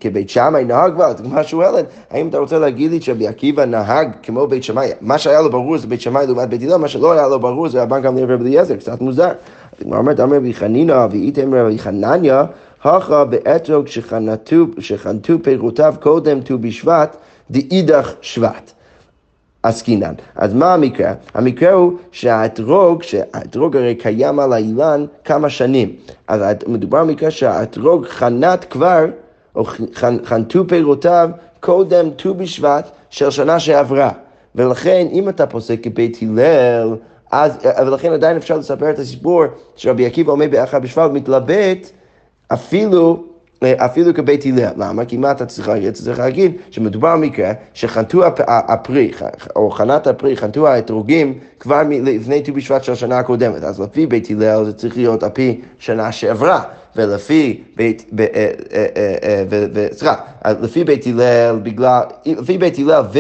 כבית 0.00 0.30
שמאי 0.30 0.64
נהג 0.64 0.94
בה, 0.94 1.08
הגמרא 1.08 1.42
שואלת, 1.42 1.84
האם 2.11 2.28
אתה 2.28 2.38
רוצה 2.38 2.58
להגיד 2.58 2.90
לי 2.90 3.00
שרבי 3.00 3.28
עקיבא 3.28 3.64
נהג 3.64 4.11
כמו 4.22 4.46
בית 4.46 4.64
שמאי? 4.64 4.90
מה 5.00 5.18
שהיה 5.18 5.40
לו 5.40 5.50
ברור 5.50 5.78
זה 5.78 5.87
בית 5.87 6.00
שמאי 6.00 6.26
לעומת 6.26 6.48
בית 6.48 6.62
הלל, 6.62 6.76
מה 6.76 6.88
שלא 6.88 7.12
היה 7.12 7.28
לו 7.28 7.40
ברור 7.40 7.68
זה 7.68 7.82
רבן 7.82 8.02
גמליאל 8.02 8.30
ורבי 8.30 8.44
אליעזר, 8.44 8.76
קצת 8.76 9.00
מוזר. 9.00 9.30
אומרת, 9.85 10.21
אמר 10.21 10.37
רבי 10.37 10.55
חנינא 10.55 11.07
ואיתם 11.11 11.55
רבי 11.55 11.79
חנניה, 11.79 12.45
הכא 12.83 13.25
באתרוג 13.25 13.87
שחנתו 14.79 15.37
פירותיו 15.43 15.95
קודם 16.01 16.41
ט"ו 16.41 16.59
בשבט, 16.59 17.17
דאידך 17.51 18.12
שבט. 18.21 18.73
עסקינן. 19.62 20.14
אז 20.37 20.55
מה 20.55 20.75
המקרה? 20.75 21.12
המקרה 21.35 21.73
הוא 21.73 21.93
שהאתרוג, 22.12 23.03
שהאתרוג 23.03 23.77
הרי 23.77 23.95
קיים 23.95 24.38
על 24.38 24.53
האילן 24.53 25.05
כמה 25.25 25.51
שנים. 25.51 25.97
אז 26.29 26.43
מדובר 26.67 27.05
במקרה 27.05 27.31
שהאתרוג 27.31 28.07
חנת 28.07 28.64
כבר 28.64 29.05
או 29.57 29.64
חנתו 30.25 30.69
פירותיו 30.69 31.31
קודם 31.61 32.11
ט"ו 32.11 32.35
בשבט 32.35 32.91
של 33.11 33.31
שנה 33.31 33.61
שעברה. 33.61 34.11
ולכן 34.55 35.07
אם 35.12 35.29
אתה 35.29 35.47
פוסק 35.47 35.79
כבית 35.83 36.19
הלל, 36.23 36.97
אז, 37.31 37.59
ולכן 37.87 38.12
עדיין 38.12 38.37
אפשר 38.37 38.57
לספר 38.59 38.91
את 38.91 38.99
הסיפור 38.99 39.45
שרבי 39.77 40.07
עקיבא 40.07 40.33
עומד 40.33 40.51
באחד 40.51 40.83
בשבט 40.83 41.11
ומתלבט 41.11 41.91
אפילו 42.53 43.25
אפילו 43.64 44.14
כבית 44.14 44.47
הלל. 44.47 44.73
למה? 44.77 45.05
כי 45.05 45.17
מה 45.17 45.31
אתה 45.31 45.47
צריך 45.47 45.69
להגיד? 45.69 45.88
אתה 45.88 46.03
צריך 46.03 46.19
להגיד 46.19 46.53
שמדובר 46.71 47.17
במקרה 47.17 47.53
שחנתו 47.75 48.23
הפרי, 48.47 49.11
או 49.57 49.71
חנת 49.71 50.07
הפרי, 50.07 50.37
חנתו 50.37 50.69
האתרוגים 50.69 51.38
כבר 51.61 51.83
לפני 51.91 52.43
ט"ו 52.43 52.53
בשבט 52.53 52.85
של 52.85 52.93
השנה 52.93 53.19
הקודמת. 53.19 53.62
אז 53.62 53.81
לפי 53.81 54.07
בית 54.07 54.31
הלל 54.31 54.64
זה 54.64 54.73
צריך 54.73 54.97
להיות 54.97 55.23
על 55.23 55.31
פי 55.31 55.61
שנה 55.79 56.12
שעברה. 56.12 56.62
ולפי 56.97 57.62
בית, 57.77 58.11
אה, 58.19 58.27
אה, 58.73 58.87
אה, 59.77 59.87
סליחה, 59.93 60.14
לפי 60.62 60.85
בית 60.85 61.07
הלל, 61.07 61.59
בגלל, 61.62 62.01
לפי 62.27 62.59
בית 62.59 62.79
הלל 62.79 63.03
ו... 63.12 63.19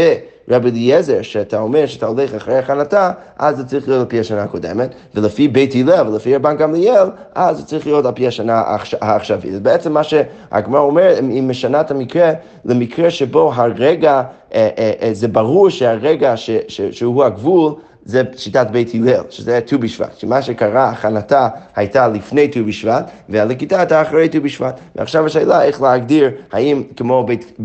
רבי 0.50 0.70
אליעזר, 0.70 1.22
שאתה 1.22 1.60
אומר 1.60 1.86
שאתה 1.86 2.06
הולך 2.06 2.34
אחרי 2.34 2.58
הכנתה, 2.58 3.10
אז 3.38 3.56
זה 3.56 3.66
צריך 3.66 3.88
להיות 3.88 4.00
על 4.00 4.06
פי 4.06 4.20
השנה 4.20 4.42
הקודמת, 4.42 4.94
ולפי 5.14 5.48
בית 5.48 5.74
הלל 5.74 6.08
ולפי 6.08 6.36
רבן 6.36 6.56
גמליאל, 6.56 7.06
אז 7.34 7.56
זה 7.56 7.64
צריך 7.64 7.86
להיות 7.86 8.06
על 8.06 8.12
פי 8.12 8.26
השנה 8.26 8.62
העכשווית. 9.00 9.52
זה 9.52 9.60
בעצם 9.60 9.92
מה 9.92 10.02
שהגמר 10.04 10.78
אומר, 10.78 11.14
היא 11.30 11.42
משנה 11.42 11.80
את 11.80 11.90
המקרה 11.90 12.32
למקרה 12.64 13.10
שבו 13.10 13.52
הרגע, 13.54 14.22
אה, 14.54 14.68
אה, 14.78 14.92
אה, 15.02 15.10
זה 15.12 15.28
ברור 15.28 15.70
שהרגע 15.70 16.36
ש, 16.36 16.50
ש, 16.68 16.80
שהוא 16.80 17.24
הגבול, 17.24 17.72
זה 18.04 18.22
שיטת 18.36 18.66
בית 18.70 18.94
הלל, 18.94 19.22
שזה 19.30 19.60
ט"ו 19.66 19.78
בשבט, 19.78 20.18
שמה 20.18 20.42
שקרה, 20.42 20.90
הכנתה 20.90 21.48
הייתה 21.76 22.08
לפני 22.08 22.48
ט"ו 22.48 22.64
בשבט, 22.66 23.10
והלקיטה 23.28 23.78
הייתה 23.78 24.02
אחרי 24.02 24.28
ט"ו 24.28 24.40
בשבט. 24.40 24.80
ועכשיו 24.96 25.26
השאלה 25.26 25.62
איך 25.62 25.82
להגדיר 25.82 26.30
האם 26.52 26.82
כמו 26.96 27.26
בית, 27.26 27.58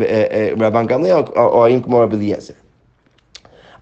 רבן 0.59 0.87
גמליאל 0.87 1.23
או, 1.35 1.41
או 1.41 1.65
האם 1.65 1.81
כמו 1.81 1.99
רבי 1.99 2.15
אליעזר. 2.15 2.62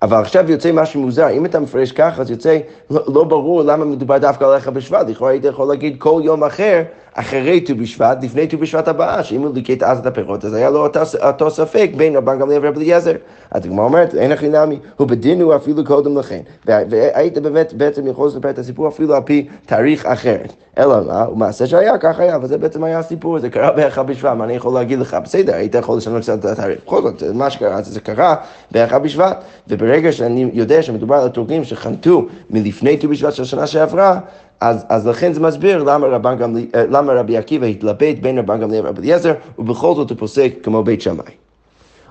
אבל 0.02 0.18
עכשיו 0.18 0.52
יוצא 0.52 0.72
משהו 0.72 1.02
מוזר, 1.02 1.30
אם 1.30 1.46
אתה 1.46 1.60
מפרש 1.60 1.92
ככה, 1.92 2.22
אז 2.22 2.32
יוצא 2.32 2.58
לא, 2.90 3.04
לא 3.14 3.24
ברור 3.24 3.64
למה 3.64 3.86
מדובר 3.86 4.18
דווקא 4.18 4.46
עליך 4.46 4.68
בשבט, 4.68 5.10
לכאורה 5.10 5.32
היית 5.32 5.46
יכול 5.46 5.68
להגיד 5.68 5.96
כל 5.98 6.22
יום 6.24 6.44
אחר, 6.44 6.84
אחרי 7.14 7.62
ט"ו 7.62 7.76
בשבט, 7.76 8.24
לפני 8.24 8.48
ט"ו 8.48 8.58
בשבט 8.58 8.88
הבאה, 8.88 9.24
שאם 9.24 9.42
הוא 9.42 9.54
ליקט 9.54 9.84
אז 9.84 10.00
את 10.00 10.06
הפירות, 10.06 10.46
אז 10.46 10.54
היה 10.54 10.70
לו 10.70 10.84
אותו, 10.84 11.00
אותו 11.24 11.52
ספק 11.52 11.90
בין 11.96 12.16
רבן 12.16 12.40
גמליאל 12.40 12.66
ורבי 12.66 12.80
אליעזר. 12.80 13.16
אז 13.52 13.66
הגמרא 13.66 13.86
אומרת, 13.86 14.16
אין 14.16 14.32
הכי 14.32 14.50
נמי, 14.50 14.80
הוא 14.98 15.08
בדינו 15.08 15.56
אפילו 15.56 15.86
קודם 15.86 16.18
לכן. 16.18 16.42
והיית 16.66 17.38
באמת 17.38 17.74
בעצם 17.74 18.08
יכול 18.08 18.28
לספר 18.28 18.50
את 18.50 18.60
הסיפור 18.60 18.88
אפילו 18.88 19.16
על 19.16 19.22
פי 19.22 19.48
תאריך 19.66 20.06
אחרת. 20.06 20.54
אלא 20.78 20.96
מה, 21.08 21.24
הוא 21.24 21.38
מעשה 21.38 21.68
שהיה, 21.68 21.98
כך 21.98 22.20
היה, 22.20 22.38
וזה 22.42 22.58
בעצם 22.58 22.84
היה 22.84 23.00
הסיפור, 23.00 23.40
זה 23.40 23.50
קרה 23.50 23.72
באחד 23.72 24.08
בשבט, 24.08 24.38
מה 24.38 24.44
אני 24.44 24.54
יכול 24.54 24.74
להגיד 24.74 25.00
לך? 25.00 25.18
בסדר, 25.24 25.56
היית 25.56 25.76
יכול 25.76 25.98
לשנות 25.98 26.22
קצת 26.22 26.40
את 26.40 26.46
התאריך. 26.46 26.80
בכל 26.86 27.02
זאת, 27.02 27.24
מה 27.34 27.50
שקרה, 27.50 27.82
זה 27.82 28.00
קרה 28.00 28.36
באחד 28.72 29.04
בשבט, 29.04 29.44
וברגע 29.68 30.12
שאני 30.12 30.50
יודע 30.54 30.82
שמדובר 30.82 31.16
על 31.16 31.26
התורגים 31.26 31.64
שחנתו 31.64 32.26
מלפני 32.50 32.98
ט"ו 32.98 33.10
בשבט 33.10 33.34
של 33.34 33.44
השנה 33.44 33.68
שעברה, 33.68 34.20
אז, 34.62 34.86
אז 34.90 35.08
לכן 35.08 35.34
זה 35.34 35.40
מסביר 35.40 35.84
למה, 35.84 36.08
רבן 36.08 36.38
גמלי, 36.38 36.68
אה, 36.76 36.84
למה 36.90 37.14
רבי 37.14 37.38
עקיבא 37.38 37.66
התלבט 37.66 38.20
בין 38.22 38.40
רבן 38.40 38.60
גמליאל 38.62 38.86
ורבי 38.86 39.02
אליעזר, 39.02 39.34
ובכל 39.60 39.96
זאת 39.96 40.10
הוא 40.10 40.18
פוסק 40.18 40.54
כמו 40.64 40.84
בית 40.84 41.02
שמאי. 41.02 41.32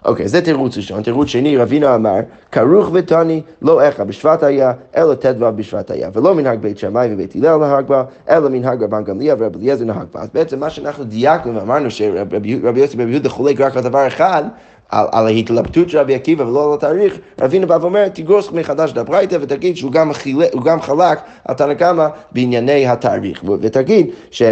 אוקיי, 0.05 0.29
זה 0.29 0.41
תירוץ 0.43 0.77
ראשון. 0.77 1.03
תירוץ 1.03 1.29
שני, 1.29 1.57
רבינו 1.57 1.95
אמר, 1.95 2.17
כרוך 2.53 2.91
ותני, 2.93 3.43
לא 3.63 3.83
איכה 3.83 4.05
בשבט 4.05 4.43
היה, 4.43 4.73
אלא 4.97 5.15
ט"ו 5.15 5.53
בשבט 5.57 5.91
היה. 5.91 6.09
ולא 6.13 6.35
מנהג 6.35 6.59
בית 6.59 6.79
שמאי 6.79 7.09
ובית 7.13 7.35
הלל 7.35 7.57
נהג 7.57 7.87
בה, 7.87 8.05
אלא 8.31 8.49
מנהג 8.49 8.83
רבן 8.83 9.05
גמליאל 9.05 9.37
ורבי 9.39 9.59
אליעזר 9.59 9.85
נהג 9.85 10.07
בה. 10.15 10.21
אז 10.21 10.29
בעצם 10.35 10.61
מה 10.61 10.71
שאנחנו 10.71 11.05
דייקנו 11.05 11.55
ואמרנו 11.55 11.91
שרבי 11.91 12.59
יוסי 12.75 12.97
ורבי 12.97 13.11
יהודה 13.11 13.29
חולק 13.29 13.61
רק 13.61 13.77
על 13.77 13.83
דבר 13.83 14.07
אחד, 14.07 14.45
על, 14.91 15.07
על 15.13 15.27
ההתלבטות 15.27 15.91
של 15.91 15.99
רבי 15.99 16.15
עקיבא 16.15 16.43
ולא 16.43 16.69
על 16.69 16.75
התאריך, 16.75 17.19
רבינו 17.41 17.67
בא 17.67 17.79
ואומר, 17.81 18.09
תגרוס 18.09 18.53
מחדש 18.53 18.93
את 18.93 18.99
הברייתא 18.99 19.39
ותגיד 19.41 19.77
שהוא 19.77 19.93
גם, 19.93 20.13
חיל, 20.13 20.43
גם 20.65 20.83
חלק 20.83 21.19
על 21.45 21.55
תנא 21.55 21.75
קמא 21.75 22.07
בענייני 22.33 22.87
התאריך, 22.87 23.45
ותגיד 23.61 24.11
ש... 24.31 24.43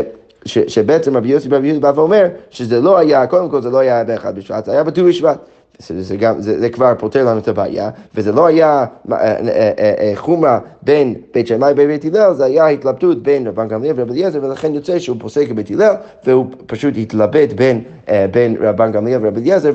ש, 0.45 0.59
שבעצם 0.59 1.17
רבי 1.17 1.29
יוסי 1.29 1.49
בא 1.81 1.93
ואומר 1.95 2.27
שזה 2.51 2.81
לא 2.81 2.99
היה, 2.99 3.27
קודם 3.27 3.51
כל 3.51 3.63
זה 3.63 3.71
לא 3.71 3.79
היה 3.79 4.05
באחד 4.05 4.39
בשבט, 4.39 4.65
זה 4.65 4.73
היה 4.73 4.85
בט"ו 4.85 5.05
בשבט. 5.05 5.39
זה, 5.79 6.03
זה, 6.03 6.17
גם, 6.17 6.41
זה, 6.41 6.61
זה 6.61 6.71
כבר 6.71 6.95
פותר 6.99 7.25
לנו 7.25 7.39
את 7.39 7.49
הבעיה, 7.49 7.91
וזה 8.15 8.33
לא 8.33 8.47
היה 8.47 8.87
אה, 9.13 9.17
אה, 9.17 9.73
אה, 9.79 10.13
חומרה 10.15 10.59
בין 10.83 11.15
בית 11.35 11.47
שמאי 11.47 11.73
ובית 11.77 12.05
הלל, 12.05 12.35
זה 12.35 12.45
היה 12.45 12.67
התלבטות 12.67 13.23
בין 13.23 13.47
רבן 13.47 13.69
גמליאל 13.69 13.95
ורבי 13.97 14.13
אליעזר, 14.13 14.39
ולכן 14.43 14.75
יוצא 14.75 14.99
שהוא 14.99 15.17
פוסק 15.21 15.49
בבית 15.49 15.71
הלל, 15.71 15.95
והוא 16.27 16.47
פשוט 16.67 16.95
התלבט 16.97 17.53
בין, 17.53 17.83
בין 18.31 18.57
רבן 18.61 18.93
גמליאל 18.93 19.21
ורבי 19.23 19.41
אליעזר, 19.41 19.73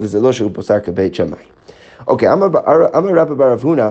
וזה 0.00 0.20
לא 0.20 0.32
שהוא 0.32 0.50
פוסק 0.54 0.88
בבית 0.88 1.14
שמאי. 1.14 1.38
אוקיי, 2.06 2.32
אמר 2.32 2.46
רבא 2.94 3.34
בר 3.34 3.52
אב 3.52 3.60
הונא, 3.60 3.88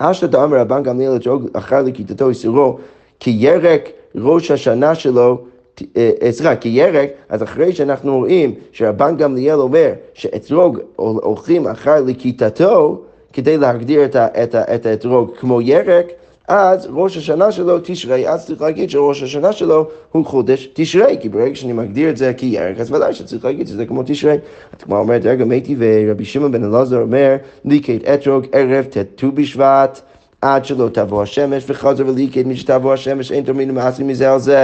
השתא 0.00 0.44
אמר 0.44 0.56
רבן 0.56 0.82
גמליאל 0.82 1.18
אחר 1.52 1.82
לכיתתו 1.82 2.30
יסירו, 2.30 2.78
כי 3.20 3.30
ירק 3.30 3.88
ראש 4.14 4.50
השנה 4.50 4.94
שלו 4.94 5.44
אה, 5.96 6.10
אה, 6.22 6.32
סליחה, 6.32 6.56
כי 6.56 6.68
ירק, 6.68 7.10
אז 7.28 7.42
אחרי 7.42 7.72
שאנחנו 7.72 8.18
רואים 8.18 8.54
שרבן 8.72 9.16
גמליאל 9.16 9.60
אומר 9.60 9.92
שאתרוג 10.14 10.78
הולכים 10.96 11.66
אחר 11.66 12.02
לכיתתו 12.06 13.02
כדי 13.32 13.56
להגדיר 13.56 14.04
את 14.54 14.86
האתרוג 14.86 15.30
כמו 15.38 15.60
ירק, 15.60 16.06
אז 16.48 16.88
ראש 16.92 17.16
השנה 17.16 17.52
שלו 17.52 17.78
תשרי, 17.82 18.28
אז 18.28 18.46
צריך 18.46 18.62
להגיד 18.62 18.90
שראש 18.90 19.22
השנה 19.22 19.52
שלו 19.52 19.88
הוא 20.12 20.26
חודש 20.26 20.68
תשרי, 20.72 21.16
כי 21.20 21.28
ברגע 21.28 21.54
שאני 21.54 21.72
מגדיר 21.72 22.10
את 22.10 22.16
זה 22.16 22.32
כירק, 22.34 22.80
אז 22.80 22.92
ודאי 22.92 23.14
שצריך 23.14 23.44
להגיד 23.44 23.68
שזה 23.68 23.86
כמו 23.86 24.02
תשרי. 24.06 24.36
כמו 24.78 24.98
אומרת, 24.98 25.24
רגע, 25.24 25.44
מתי 25.44 25.76
ורבי 25.78 26.24
שמעון 26.24 26.52
בן 26.52 26.64
אלעזר 26.64 27.00
אומר, 27.00 27.36
ליקט 27.64 28.08
אתרוג 28.14 28.46
ערב 28.52 28.84
ט"ו 29.16 29.32
בשבט. 29.32 30.00
עד 30.42 30.64
שלא 30.64 30.88
תבוא 30.92 31.22
השמש, 31.22 31.64
וחזר 31.66 32.06
וליקד 32.06 32.46
מי 32.46 32.56
שתבוא 32.56 32.92
השמש, 32.92 33.32
אין 33.32 33.44
תורמים 33.44 33.68
למעשים 33.68 34.08
מזה 34.08 34.32
על 34.32 34.38
זה. 34.38 34.58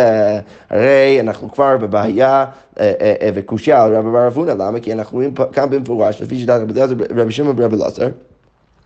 הרי 0.71 1.21
אנחנו 1.21 1.53
כבר 1.53 1.77
בבעיה 1.77 2.45
אה, 2.81 2.93
אה, 3.01 3.15
אה, 3.23 3.31
וקושייה 3.35 3.85
על 3.85 3.97
רבי 3.97 4.11
בר 4.11 4.27
אבונה, 4.27 4.55
למה? 4.55 4.81
כי 4.81 4.93
אנחנו 4.93 5.17
רואים 5.17 5.35
כאן 5.53 5.71
במפורש, 5.71 6.23
לפי 6.23 6.39
שיטת 6.39 6.61
רבי 7.17 7.33
שמעון 7.33 7.57
ורבי 7.59 7.77
אלעזר, 7.77 8.09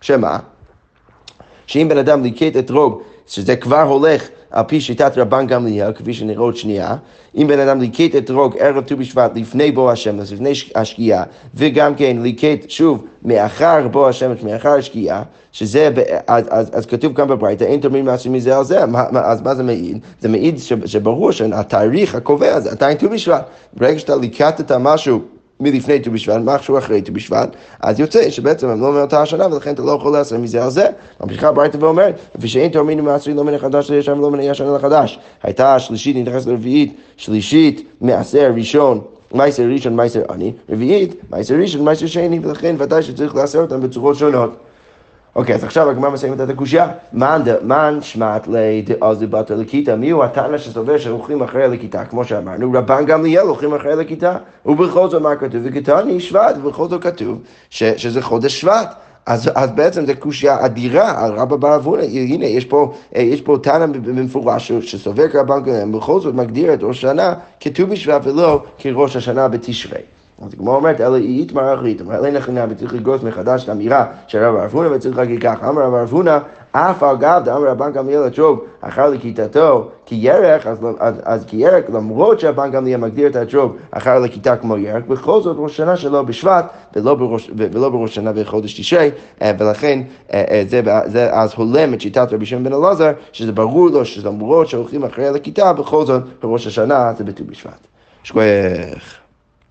שמה? 0.01 0.39
שאם 1.67 1.87
בן 1.89 1.97
אדם 1.97 2.23
ליקט 2.23 2.57
אתרוג, 2.59 3.01
שזה 3.27 3.55
כבר 3.55 3.81
הולך 3.81 4.27
על 4.51 4.63
פי 4.67 4.81
שיטת 4.81 5.17
רבן 5.17 5.47
גמליאל, 5.47 5.93
כפי 5.93 6.13
שנראה 6.13 6.41
עוד 6.41 6.55
שנייה, 6.55 6.95
אם 7.35 7.47
בן 7.47 7.59
אדם 7.59 7.81
ליקט 7.81 8.15
אתרוג 8.15 8.57
ערב 8.59 8.83
ט"ו 8.83 8.97
בשבט 8.97 9.31
לפני 9.35 9.71
בוא 9.71 9.91
השמש, 9.91 10.33
לפני 10.33 10.53
השקיעה, 10.75 11.23
וגם 11.55 11.95
כן 11.95 12.17
ליקט 12.21 12.69
שוב 12.69 13.05
מאחר 13.25 13.87
בוא 13.87 14.09
השמש, 14.09 14.43
מאחר 14.43 14.69
השקיעה, 14.69 15.23
שזה, 15.51 15.89
אז, 16.27 16.45
אז, 16.49 16.69
אז 16.73 16.85
כתוב 16.85 17.13
כאן 17.13 17.27
בברייתא, 17.27 17.63
אין 17.63 17.79
תורמים 17.79 18.05
מעשים 18.05 18.33
מזה 18.33 18.57
על 18.57 18.63
זה, 18.63 18.85
מה, 18.85 19.03
אז 19.23 19.41
מה 19.41 19.55
זה 19.55 19.63
מעיד? 19.63 19.99
זה 20.19 20.29
מעיד 20.29 20.59
שברור 20.85 21.31
שהתאריך 21.31 22.15
הקובע 22.15 22.59
זה 22.59 22.71
עדיין 22.71 22.97
ט"ו 22.97 23.09
בשבט. 23.09 23.45
ברגע 23.73 23.99
שאתה 23.99 24.15
ליקטת 24.15 24.71
משהו 24.71 25.21
מלפני 25.61 25.99
ט"ו 25.99 26.11
בשבט, 26.11 26.41
משהו 26.43 26.77
אחרי 26.77 27.01
ט"ו 27.01 27.13
בשבט, 27.13 27.55
אז 27.79 27.99
יוצא 27.99 28.29
שבעצם 28.29 28.67
הם 28.67 28.81
לא 28.81 28.91
מאותה 28.91 29.21
השנה, 29.21 29.47
ולכן 29.47 29.73
אתה 29.73 29.81
לא 29.81 29.91
יכול 29.91 30.13
לעשות 30.13 30.39
מזה 30.39 30.63
על 30.63 30.69
זה. 30.69 30.85
ממשיכה 31.21 31.47
הברייתא 31.47 31.77
ואומרת, 31.79 32.15
לפי 32.35 32.47
שאין 32.47 32.71
תורמים 32.71 33.05
מעשרים 33.05 33.37
לא 33.37 33.43
מן 33.43 33.53
החדש 33.53 33.91
לישן 33.91 34.19
ולא 34.19 34.31
מן 34.31 34.39
הישן 34.39 34.73
לחדש. 34.73 35.19
הייתה 35.43 35.75
השלישית 35.75 36.17
נתייחס 36.17 36.45
לרביעית, 36.47 36.95
שלישית 37.17 37.87
מעשר 38.01 38.51
ראשון. 38.55 39.01
מייסר 39.33 39.63
ראשון, 39.63 39.95
מייסר 39.95 40.21
עני, 40.29 40.53
רביעית, 40.69 41.15
מייסר 41.31 41.55
ראשון, 41.55 41.85
מייסר 41.85 42.05
שני, 42.05 42.39
ולכן 42.43 42.75
ודאי 42.77 43.03
שצריך 43.03 43.35
לעשר 43.35 43.59
אותם 43.59 43.81
בצורות 43.81 44.15
שונות. 44.15 44.55
אוקיי, 45.35 45.55
אז 45.55 45.63
עכשיו 45.63 45.89
הגמרא 45.89 46.09
מסיימת 46.09 46.41
את 46.41 46.49
הקושייה. 46.49 46.87
מן 47.13 47.97
שמעת 48.01 48.47
לדעוזי 48.47 49.27
בת 49.27 49.51
הלקיטה, 49.51 49.95
מי 49.95 50.09
הוא 50.09 50.23
התנא 50.23 50.57
שסובר 50.57 50.97
שהולכים 50.97 51.43
אחרי 51.43 51.63
הלקיטה, 51.63 52.05
כמו 52.05 52.25
שאמרנו, 52.25 52.71
רבן 52.73 53.05
גמליאל 53.05 53.43
הולכים 53.47 53.73
אחרי 53.73 53.91
הלקיטה, 53.93 54.37
ובכל 54.65 55.09
זאת 55.09 55.21
מה 55.21 55.35
כתוב? 55.35 55.61
וכתני 55.63 56.19
שבט, 56.19 56.55
ובכל 56.57 56.87
זאת 56.87 57.03
כתוב 57.03 57.41
שזה 57.69 58.21
חודש 58.21 58.61
שבט. 58.61 58.93
אז, 59.25 59.49
אז 59.55 59.71
בעצם 59.71 60.05
זו 60.05 60.13
קושייה 60.19 60.65
אדירה 60.65 61.25
על 61.25 61.33
רבא 61.33 61.55
בר 61.55 61.75
אבונה, 61.75 62.03
הנה 62.03 62.45
יש 62.45 62.65
פה, 62.65 62.93
יש 63.11 63.41
פה 63.41 63.57
תנא 63.63 63.85
במפורש 63.85 64.71
שסובר 64.71 65.27
כרבן 65.27 65.63
גמליאל, 65.63 65.91
בכל 65.91 66.19
זאת 66.19 66.35
מגדיר 66.35 66.73
את 66.73 66.79
ראש 66.83 66.97
השנה 66.97 67.33
כט"ו 67.59 67.87
בשבט 67.87 68.21
ולא 68.23 68.63
כראש 68.77 69.15
השנה 69.15 69.47
בתשרי. 69.47 70.01
אז 70.45 70.53
הגמרא 70.53 70.75
אומרת, 70.75 71.01
אלא 71.01 71.15
היא 71.15 71.41
יתמר 71.41 71.73
אחרית, 71.73 72.01
אמר 72.01 72.25
אין 72.25 72.33
לכם 72.33 72.53
וצריך 72.69 72.93
לגרוס 72.93 73.23
מחדש 73.23 73.63
את 73.63 73.69
האמירה 73.69 74.05
של 74.27 74.43
רב 74.43 74.55
ערפונה 74.55 74.95
וצריך 74.95 75.17
להגיד 75.17 75.41
ככה, 75.41 75.69
אמר 75.69 75.81
רב 75.81 75.93
ערפונה, 75.93 76.39
אף 76.71 77.03
על 77.03 77.17
גב 77.17 77.41
דאמר 77.45 77.67
רבן 77.67 77.91
גמליאל 77.91 78.27
אתרוג 78.27 78.59
אחר 78.81 79.09
לכיתתו 79.09 79.89
כירק, 80.05 80.67
אז, 80.67 80.77
אז, 80.99 81.15
אז 81.23 81.45
כירק, 81.45 81.89
למרות 81.89 82.39
שרבן 82.39 82.71
גמליאל 82.71 82.99
מגדיר 82.99 83.27
את 83.27 83.35
האתרוג 83.35 83.75
אחר 83.91 84.19
לכיתה 84.19 84.55
כמו 84.55 84.77
ירק, 84.77 85.07
בכל 85.07 85.41
זאת 85.41 85.55
ראש 85.59 85.77
שנה 85.77 85.97
שלו 85.97 86.25
בשבט 86.25 86.65
ולא 86.95 87.15
בראש, 87.15 87.51
ולא 87.57 87.89
בראש 87.89 88.15
שנה 88.15 88.33
בחודש 88.33 88.79
תשרי, 88.79 89.11
אה, 89.41 89.51
ולכן 89.59 90.01
אה, 90.33 90.43
אה, 90.49 90.63
זה, 90.67 90.81
זה 91.05 91.33
אז 91.33 91.53
הולם 91.55 91.93
את 91.93 92.01
שיטת 92.01 92.33
רבי 92.33 92.45
שמעון 92.45 92.63
בן 92.63 92.73
אלעזר, 92.73 93.11
שזה 93.31 93.51
ברור 93.51 93.89
לו 93.89 94.05
שלמרות 94.05 94.67
שהולכים 94.67 95.03
אחרי 95.03 95.31
לכיתה, 95.31 95.73
בכל 95.73 96.05
זאת 96.05 96.23
בראש 96.41 96.67
השנה 96.67 97.13
זה 97.17 97.23
בט"ו 97.23 97.43
בשבט. 97.47 97.87
שכוח. 98.23 99.20